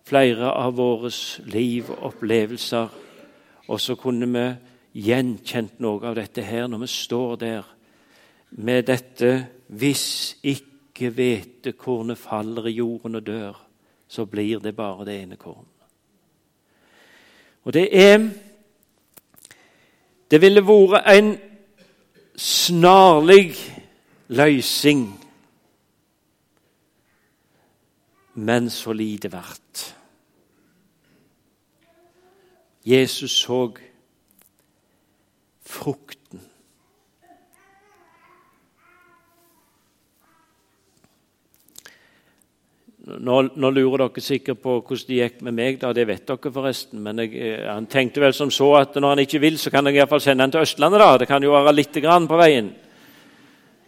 flere 0.07 0.49
av 0.51 0.73
våre 0.75 1.07
liv 1.47 1.87
og 1.93 2.09
opplevelser. 2.09 2.87
Og 3.67 3.79
så 3.79 3.95
kunne 3.95 4.27
vi 4.27 5.03
gjenkjent 5.07 5.79
noe 5.79 6.09
av 6.09 6.17
dette 6.19 6.43
her 6.43 6.67
når 6.67 6.81
vi 6.83 6.89
står 6.91 7.35
der 7.39 7.69
med 8.49 8.87
dette 8.87 9.47
Hvis 9.67 10.37
ikke 10.43 11.09
hvetekornet 11.11 12.17
faller 12.17 12.67
i 12.67 12.77
jorden 12.77 13.15
og 13.15 13.25
dør, 13.27 13.55
så 14.07 14.25
blir 14.25 14.59
det 14.59 14.75
bare 14.75 15.05
det 15.05 15.15
ene 15.21 15.35
kornet. 15.35 15.67
Og 17.63 17.73
det 17.73 17.87
er 17.91 18.29
Det 20.31 20.41
ville 20.41 20.61
vært 20.67 21.07
en 21.07 21.37
snarlig 22.35 23.55
løsning 24.27 25.26
men 28.37 28.69
så 28.69 28.93
lite 28.93 29.31
verdt. 29.33 29.95
Jesus 32.83 33.31
så 33.31 33.71
frukten. 35.65 36.43
Nå, 43.07 43.39
nå, 43.55 43.71
lurer 43.71 44.03
dere 44.03 44.21
sikkert 44.21 44.61
på 44.61 44.75
hvordan 44.83 45.07
det 45.07 45.17
gikk 45.17 45.41
med 45.47 45.57
meg. 45.57 45.79
da, 45.81 45.93
Det 45.93 46.05
vet 46.05 46.27
dere 46.27 46.53
forresten. 46.53 47.01
Men 47.01 47.23
jeg, 47.23 47.33
eh, 47.41 47.65
han 47.65 47.89
tenkte 47.89 48.21
vel 48.21 48.37
som 48.37 48.51
så 48.51 48.69
at 48.83 48.95
når 48.95 49.15
han 49.15 49.23
ikke 49.25 49.41
vil, 49.41 49.57
så 49.57 49.71
kan 49.73 49.87
jeg 49.87 49.97
iallfall 49.97 50.21
sende 50.21 50.43
han 50.43 50.51
til 50.51 50.61
Østlandet. 50.61 50.99
da. 50.99 51.17
Det 51.17 51.27
kan 51.27 51.43
jo 51.43 51.55
være 51.55 51.73
lite 51.73 52.01
grann 52.05 52.27
på 52.27 52.37
veien. 52.37 52.69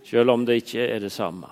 Selv 0.03 0.31
om 0.31 0.45
det 0.45 0.63
ikke 0.63 0.89
er 0.89 0.99
det 0.99 1.11
samme. 1.11 1.47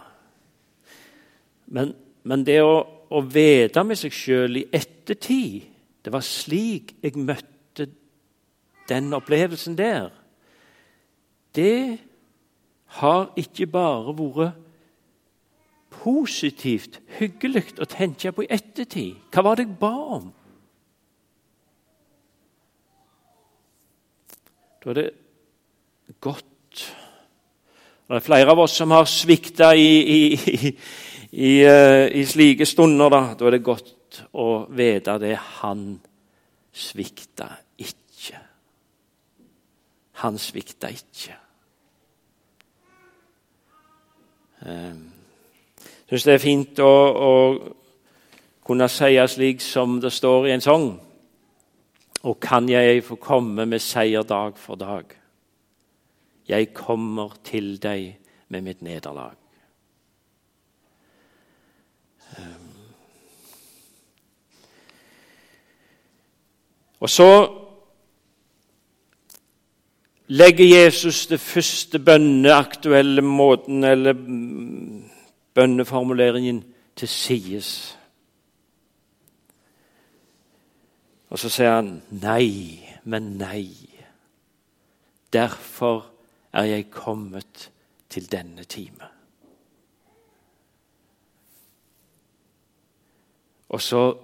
Men 1.67 1.93
men 2.27 2.43
det 2.47 2.59
å, 2.63 2.75
å 3.07 3.21
vite 3.23 3.83
med 3.87 3.99
seg 3.99 4.15
sjøl 4.15 4.59
i 4.59 4.67
ettertid 4.75 5.73
Det 6.03 6.11
var 6.13 6.23
slik 6.23 6.93
jeg 7.03 7.19
møtte 7.19 7.87
den 8.87 9.11
opplevelsen 9.11 9.75
der. 9.75 10.05
Det 11.51 11.97
har 13.01 13.25
ikke 13.35 13.67
bare 13.67 14.13
vært 14.15 14.63
positivt, 15.97 17.01
hyggelig 17.17 17.73
å 17.81 17.87
tenke 17.89 18.31
på 18.31 18.45
i 18.45 18.51
ettertid. 18.55 19.17
Hva 19.33 19.43
var 19.43 19.59
det 19.59 19.67
jeg 19.67 19.79
ba 19.81 19.93
om? 20.17 20.29
Da 24.83 24.93
er 24.93 24.99
det 25.01 25.09
godt 26.23 26.45
Det 28.07 28.15
er 28.15 28.23
flere 28.23 28.53
av 28.53 28.61
oss 28.63 28.77
som 28.79 28.93
har 28.95 29.03
svikta 29.11 29.73
i, 29.75 29.89
i, 29.99 30.19
i, 30.37 30.69
uh, 31.33 32.05
i 32.07 32.23
slike 32.25 32.65
stunder, 32.65 33.09
da, 33.11 33.21
da 33.35 33.47
er 33.47 33.57
det 33.57 33.65
godt 33.65 34.21
å 34.31 34.67
vite 34.71 35.17
det. 35.19 35.33
Han 35.61 35.89
svikta 36.71 37.49
ikke. 37.77 38.39
Han 40.23 40.37
svikta 40.41 40.89
ikke. 40.93 41.35
Ehm, 44.65 45.03
jeg 46.09 46.17
syns 46.17 46.25
det 46.25 46.33
er 46.33 46.41
fint 46.41 46.79
å, 46.81 46.93
å 47.13 47.33
kunne 48.65 48.87
si 48.89 49.13
slik 49.29 49.61
som 49.61 49.99
det 50.01 50.11
står 50.13 50.47
i 50.47 50.55
en 50.55 50.63
sang. 50.63 50.87
Og 52.27 52.39
kan 52.41 52.67
jeg 52.69 53.03
få 53.05 53.19
komme 53.21 53.67
med 53.69 53.83
seier 53.83 54.25
dag 54.27 54.57
for 54.57 54.79
dag? 54.79 55.13
Jeg 56.47 56.73
kommer 56.73 57.37
til 57.43 57.75
deg 57.83 58.17
med 58.49 58.63
mitt 58.63 58.81
nederlag. 58.81 59.35
Og 66.99 67.10
så 67.10 67.31
legger 70.27 70.83
Jesus 70.83 71.27
det 71.27 71.39
første 71.39 71.99
bønneaktuelle 71.99 73.21
måten, 73.21 73.83
eller 73.83 74.13
bønneformuleringen, 75.53 76.63
til 76.95 77.07
sides. 77.07 77.97
Og 81.29 81.39
så 81.39 81.49
sier 81.49 81.75
han 81.75 81.91
nei, 82.10 82.79
men 83.03 83.36
nei. 83.38 83.69
Derfor 85.33 86.07
er 86.53 86.63
jeg 86.63 86.89
kommet 86.91 87.69
til 88.10 88.31
denne 88.31 88.63
time. 88.63 89.12
Og 93.69 93.81
så 93.81 94.15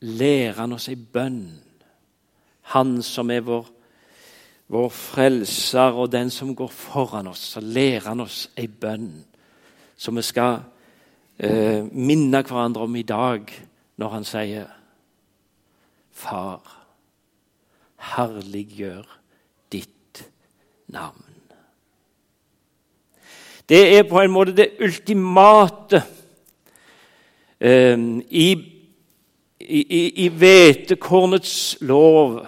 lærer 0.00 0.60
han 0.60 0.72
oss 0.76 0.88
ei 0.88 0.96
bønn. 0.96 1.58
Han 2.74 2.98
som 3.02 3.30
er 3.30 3.44
vår, 3.46 3.68
vår 4.68 4.88
frelser 4.92 5.96
og 5.96 6.12
den 6.12 6.30
som 6.30 6.54
går 6.56 6.70
foran 6.72 7.30
oss. 7.30 7.54
Så 7.54 7.60
lærer 7.60 8.10
han 8.10 8.20
oss 8.20 8.46
ei 8.56 8.68
bønn 8.68 9.24
som 9.98 10.16
vi 10.16 10.22
skal 10.22 10.60
eh, 11.38 11.82
minne 11.90 12.42
hverandre 12.42 12.86
om 12.86 12.96
i 12.96 13.06
dag 13.06 13.50
når 13.98 14.14
han 14.14 14.26
sier 14.26 14.74
Far, 16.18 16.62
herliggjør 18.16 19.06
ditt 19.70 20.24
navn. 20.90 21.22
Det 23.68 23.78
er 23.94 24.02
på 24.08 24.18
en 24.18 24.32
måte 24.34 24.56
det 24.56 24.72
ultimate 24.82 26.00
eh, 27.60 27.94
i 28.34 28.48
i 29.68 30.28
hvetekornets 30.28 31.76
lov. 31.80 32.46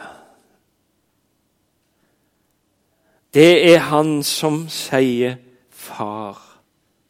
Det 3.35 3.73
er 3.73 3.79
han 3.79 4.23
som 4.23 4.69
sier 4.69 5.37
'Far, 5.71 6.39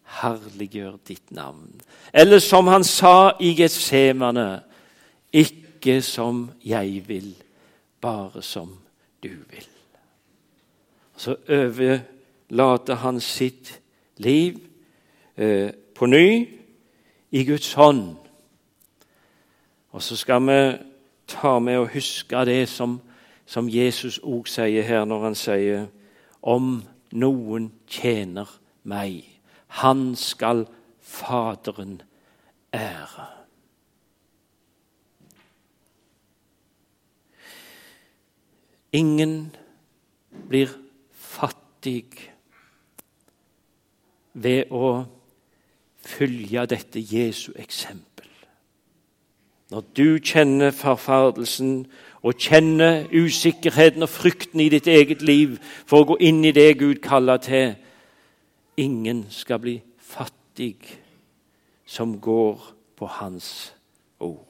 herliggjør 0.05 0.97
ditt 1.09 1.31
navn'. 1.31 1.81
Eller 2.13 2.39
som 2.39 2.67
han 2.67 2.85
sa 2.85 3.33
i 3.41 3.55
Getsemane 3.55 4.61
'Ikke 5.33 6.03
som 6.03 6.51
jeg 6.65 7.09
vil, 7.09 7.35
bare 8.01 8.43
som 8.43 8.79
du 9.23 9.29
vil'. 9.29 9.69
Så 11.17 11.37
overlater 11.49 12.95
han 12.95 13.21
sitt 13.21 13.81
liv 14.17 14.59
eh, 15.37 15.71
på 15.95 16.07
ny 16.07 16.49
i 17.31 17.45
Guds 17.45 17.73
hånd 17.73 18.17
og 19.91 20.03
så 20.03 20.17
skal 20.17 20.47
vi 20.47 20.61
ta 21.27 21.59
med 21.59 21.79
og 21.79 21.91
huske 21.95 22.45
det 22.47 22.69
som, 22.69 23.01
som 23.47 23.69
Jesus 23.69 24.21
òg 24.23 24.49
sier 24.49 24.87
her, 24.87 25.05
når 25.05 25.25
han 25.25 25.39
sier 25.39 25.87
om 26.43 26.81
noen 27.13 27.71
tjener 27.91 28.49
meg, 28.83 29.25
han 29.81 30.15
skal 30.17 30.67
Faderen 31.11 32.03
ære. 32.73 33.27
Ingen 38.93 39.57
blir 40.51 40.71
fattig 41.11 42.07
ved 44.35 44.71
å 44.71 44.93
følge 46.07 46.67
dette 46.71 47.03
Jesu 47.03 47.51
eksempel. 47.59 48.30
Når 49.71 49.85
du 49.97 50.19
kjenner 50.19 50.71
forferdelsen 50.75 51.87
og 52.23 52.35
kjenner 52.43 53.05
usikkerheten 53.15 54.03
og 54.03 54.11
frykten 54.11 54.61
i 54.61 54.69
ditt 54.69 54.89
eget 54.91 55.23
liv 55.23 55.57
for 55.87 56.03
å 56.03 56.09
gå 56.11 56.17
inn 56.27 56.43
i 56.45 56.55
det 56.57 56.73
Gud 56.81 56.99
kaller 57.05 57.39
til 57.43 57.77
Ingen 58.81 59.27
skal 59.31 59.61
bli 59.61 59.77
fattig 59.99 60.79
som 61.87 62.15
går 62.23 62.63
på 62.97 63.07
Hans 63.07 63.75
ord. 64.19 64.47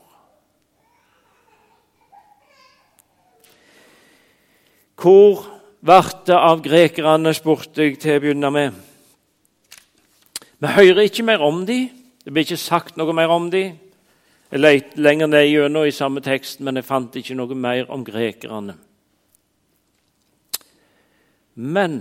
Hvor 5.00 5.46
ble 5.80 6.00
det 6.28 6.37
av 6.37 6.61
grekerne, 6.62 7.33
spurte 7.35 7.87
jeg 7.88 7.98
til 7.98 8.18
å 8.18 8.22
begynne 8.22 8.50
med. 8.54 8.80
Vi 10.61 10.74
hører 10.76 11.06
ikke 11.09 11.24
mer 11.24 11.42
om 11.42 11.64
dem. 11.66 11.88
Det 12.20 12.33
blir 12.33 12.44
ikke 12.44 12.61
sagt 12.61 13.00
noe 13.00 13.16
mer 13.16 13.33
om 13.33 13.48
dem. 13.50 13.78
Jeg 14.50 14.60
lette 14.60 14.98
lenger 15.00 15.30
ned 15.30 15.46
gjennom 15.46 15.86
i 15.86 15.94
samme 15.94 16.20
tekst, 16.20 16.60
men 16.60 16.76
jeg 16.76 16.88
fant 16.88 17.16
ikke 17.16 17.36
noe 17.38 17.54
mer 17.54 17.90
om 17.92 18.02
grekerne. 18.04 18.74
Men 21.54 22.00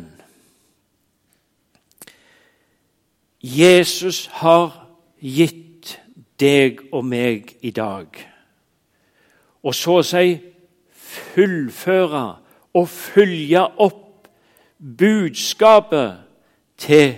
Jesus 3.41 4.25
har 4.41 4.73
gitt 5.19 5.97
deg 6.39 6.81
og 6.91 7.05
meg 7.05 7.53
i 7.61 7.71
dag 7.75 8.19
og 9.63 9.75
så 9.75 9.99
å 9.99 10.05
si 10.05 10.37
fullføre 11.09 12.23
og 12.79 12.85
følge 12.91 13.63
opp 13.83 14.29
budskapet 14.79 16.21
til 16.79 17.13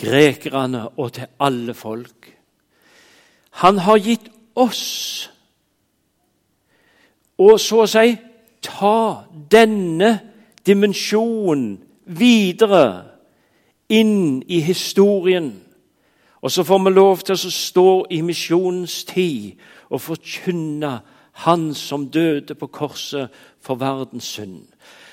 grekerne 0.00 0.86
og 0.96 1.12
til 1.18 1.30
alle 1.38 1.74
folk. 1.76 2.30
Han 3.62 3.82
har 3.84 4.00
gitt 4.02 4.30
oss. 4.60 5.30
Og 7.40 7.56
så 7.60 7.84
å 7.84 7.88
si 7.88 8.16
ta 8.60 9.24
denne 9.52 10.10
dimensjonen 10.66 11.78
videre 12.04 12.84
inn 13.90 14.42
i 14.48 14.60
historien. 14.60 15.52
Og 16.40 16.52
så 16.52 16.64
får 16.64 16.84
vi 16.84 16.90
lov 16.90 17.22
til 17.24 17.36
å 17.36 17.52
stå 17.52 17.90
i 18.10 18.20
misjonens 18.24 19.04
tid 19.04 19.60
og 19.90 20.00
forkynne 20.00 21.00
Han 21.40 21.70
som 21.74 22.10
døde 22.10 22.54
på 22.54 22.66
korset 22.66 23.30
for 23.64 23.78
verdens 23.80 24.24
synd. 24.24 24.66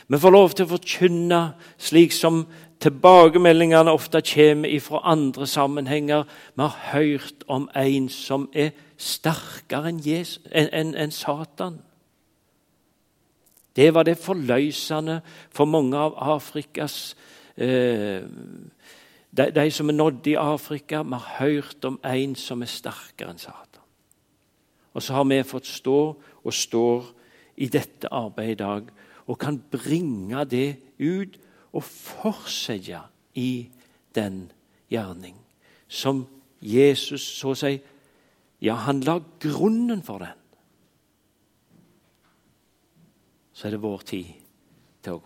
Vi 0.08 0.18
får 0.20 0.32
lov 0.32 0.56
til 0.56 0.66
å 0.66 0.74
forkynne 0.74 1.40
slik 1.78 2.12
som 2.12 2.42
tilbakemeldingene 2.84 3.92
ofte 3.92 4.20
kommer 4.22 4.80
fra 4.84 5.02
andre 5.04 5.48
sammenhenger. 5.48 6.24
Vi 6.56 6.62
har 6.62 6.92
hørt 6.92 7.46
om 7.48 7.70
en 7.76 8.10
som 8.10 8.50
er 8.54 8.72
sterkere 8.98 9.92
enn 9.94 10.02
en, 10.04 10.70
en, 10.74 10.96
en 10.96 11.12
Satan. 11.12 11.80
Det 13.78 13.94
var 13.94 14.04
det 14.04 14.18
forløsende 14.18 15.22
for 15.54 15.70
mange 15.70 15.98
av 15.98 16.16
Afrikas 16.36 17.16
eh, 17.58 18.26
de, 19.38 19.52
de, 19.54 19.72
som 19.72 19.90
er 19.90 19.98
nådd 19.98 20.28
i 20.28 20.38
Afrika. 20.40 21.04
Vi 21.04 21.14
har 21.14 21.38
hørt 21.40 21.86
om 21.86 22.00
en 22.06 22.36
som 22.36 22.62
er 22.66 22.72
sterkere 22.72 23.36
enn 23.36 23.42
Satan. 23.42 23.84
Og 24.98 25.04
så 25.04 25.14
har 25.14 25.28
vi 25.30 25.44
fått 25.46 25.70
stå 25.70 26.00
og 26.18 26.54
står 26.54 27.12
i 27.62 27.68
dette 27.70 28.10
arbeidet 28.14 28.58
i 28.58 28.64
dag 28.64 28.90
og 29.28 29.38
kan 29.40 29.60
bringe 29.72 30.46
det 30.46 30.78
ut 30.98 31.38
og 31.74 31.84
fortsette 31.84 33.04
i 33.36 33.68
den 34.16 34.48
gjerning 34.90 35.36
som 35.88 36.26
Jesus 36.62 37.22
så 37.38 37.54
å 37.54 37.58
si 37.58 37.76
ja, 38.64 38.76
han 38.88 39.02
la 39.06 39.20
grunnen 39.44 40.02
for 40.06 40.24
den. 40.24 40.44
Så 43.54 43.68
er 43.68 43.74
det 43.74 43.82
vår 43.82 44.06
tid 44.06 44.34
til 45.02 45.18
å 45.18 45.22
gå. 45.22 45.26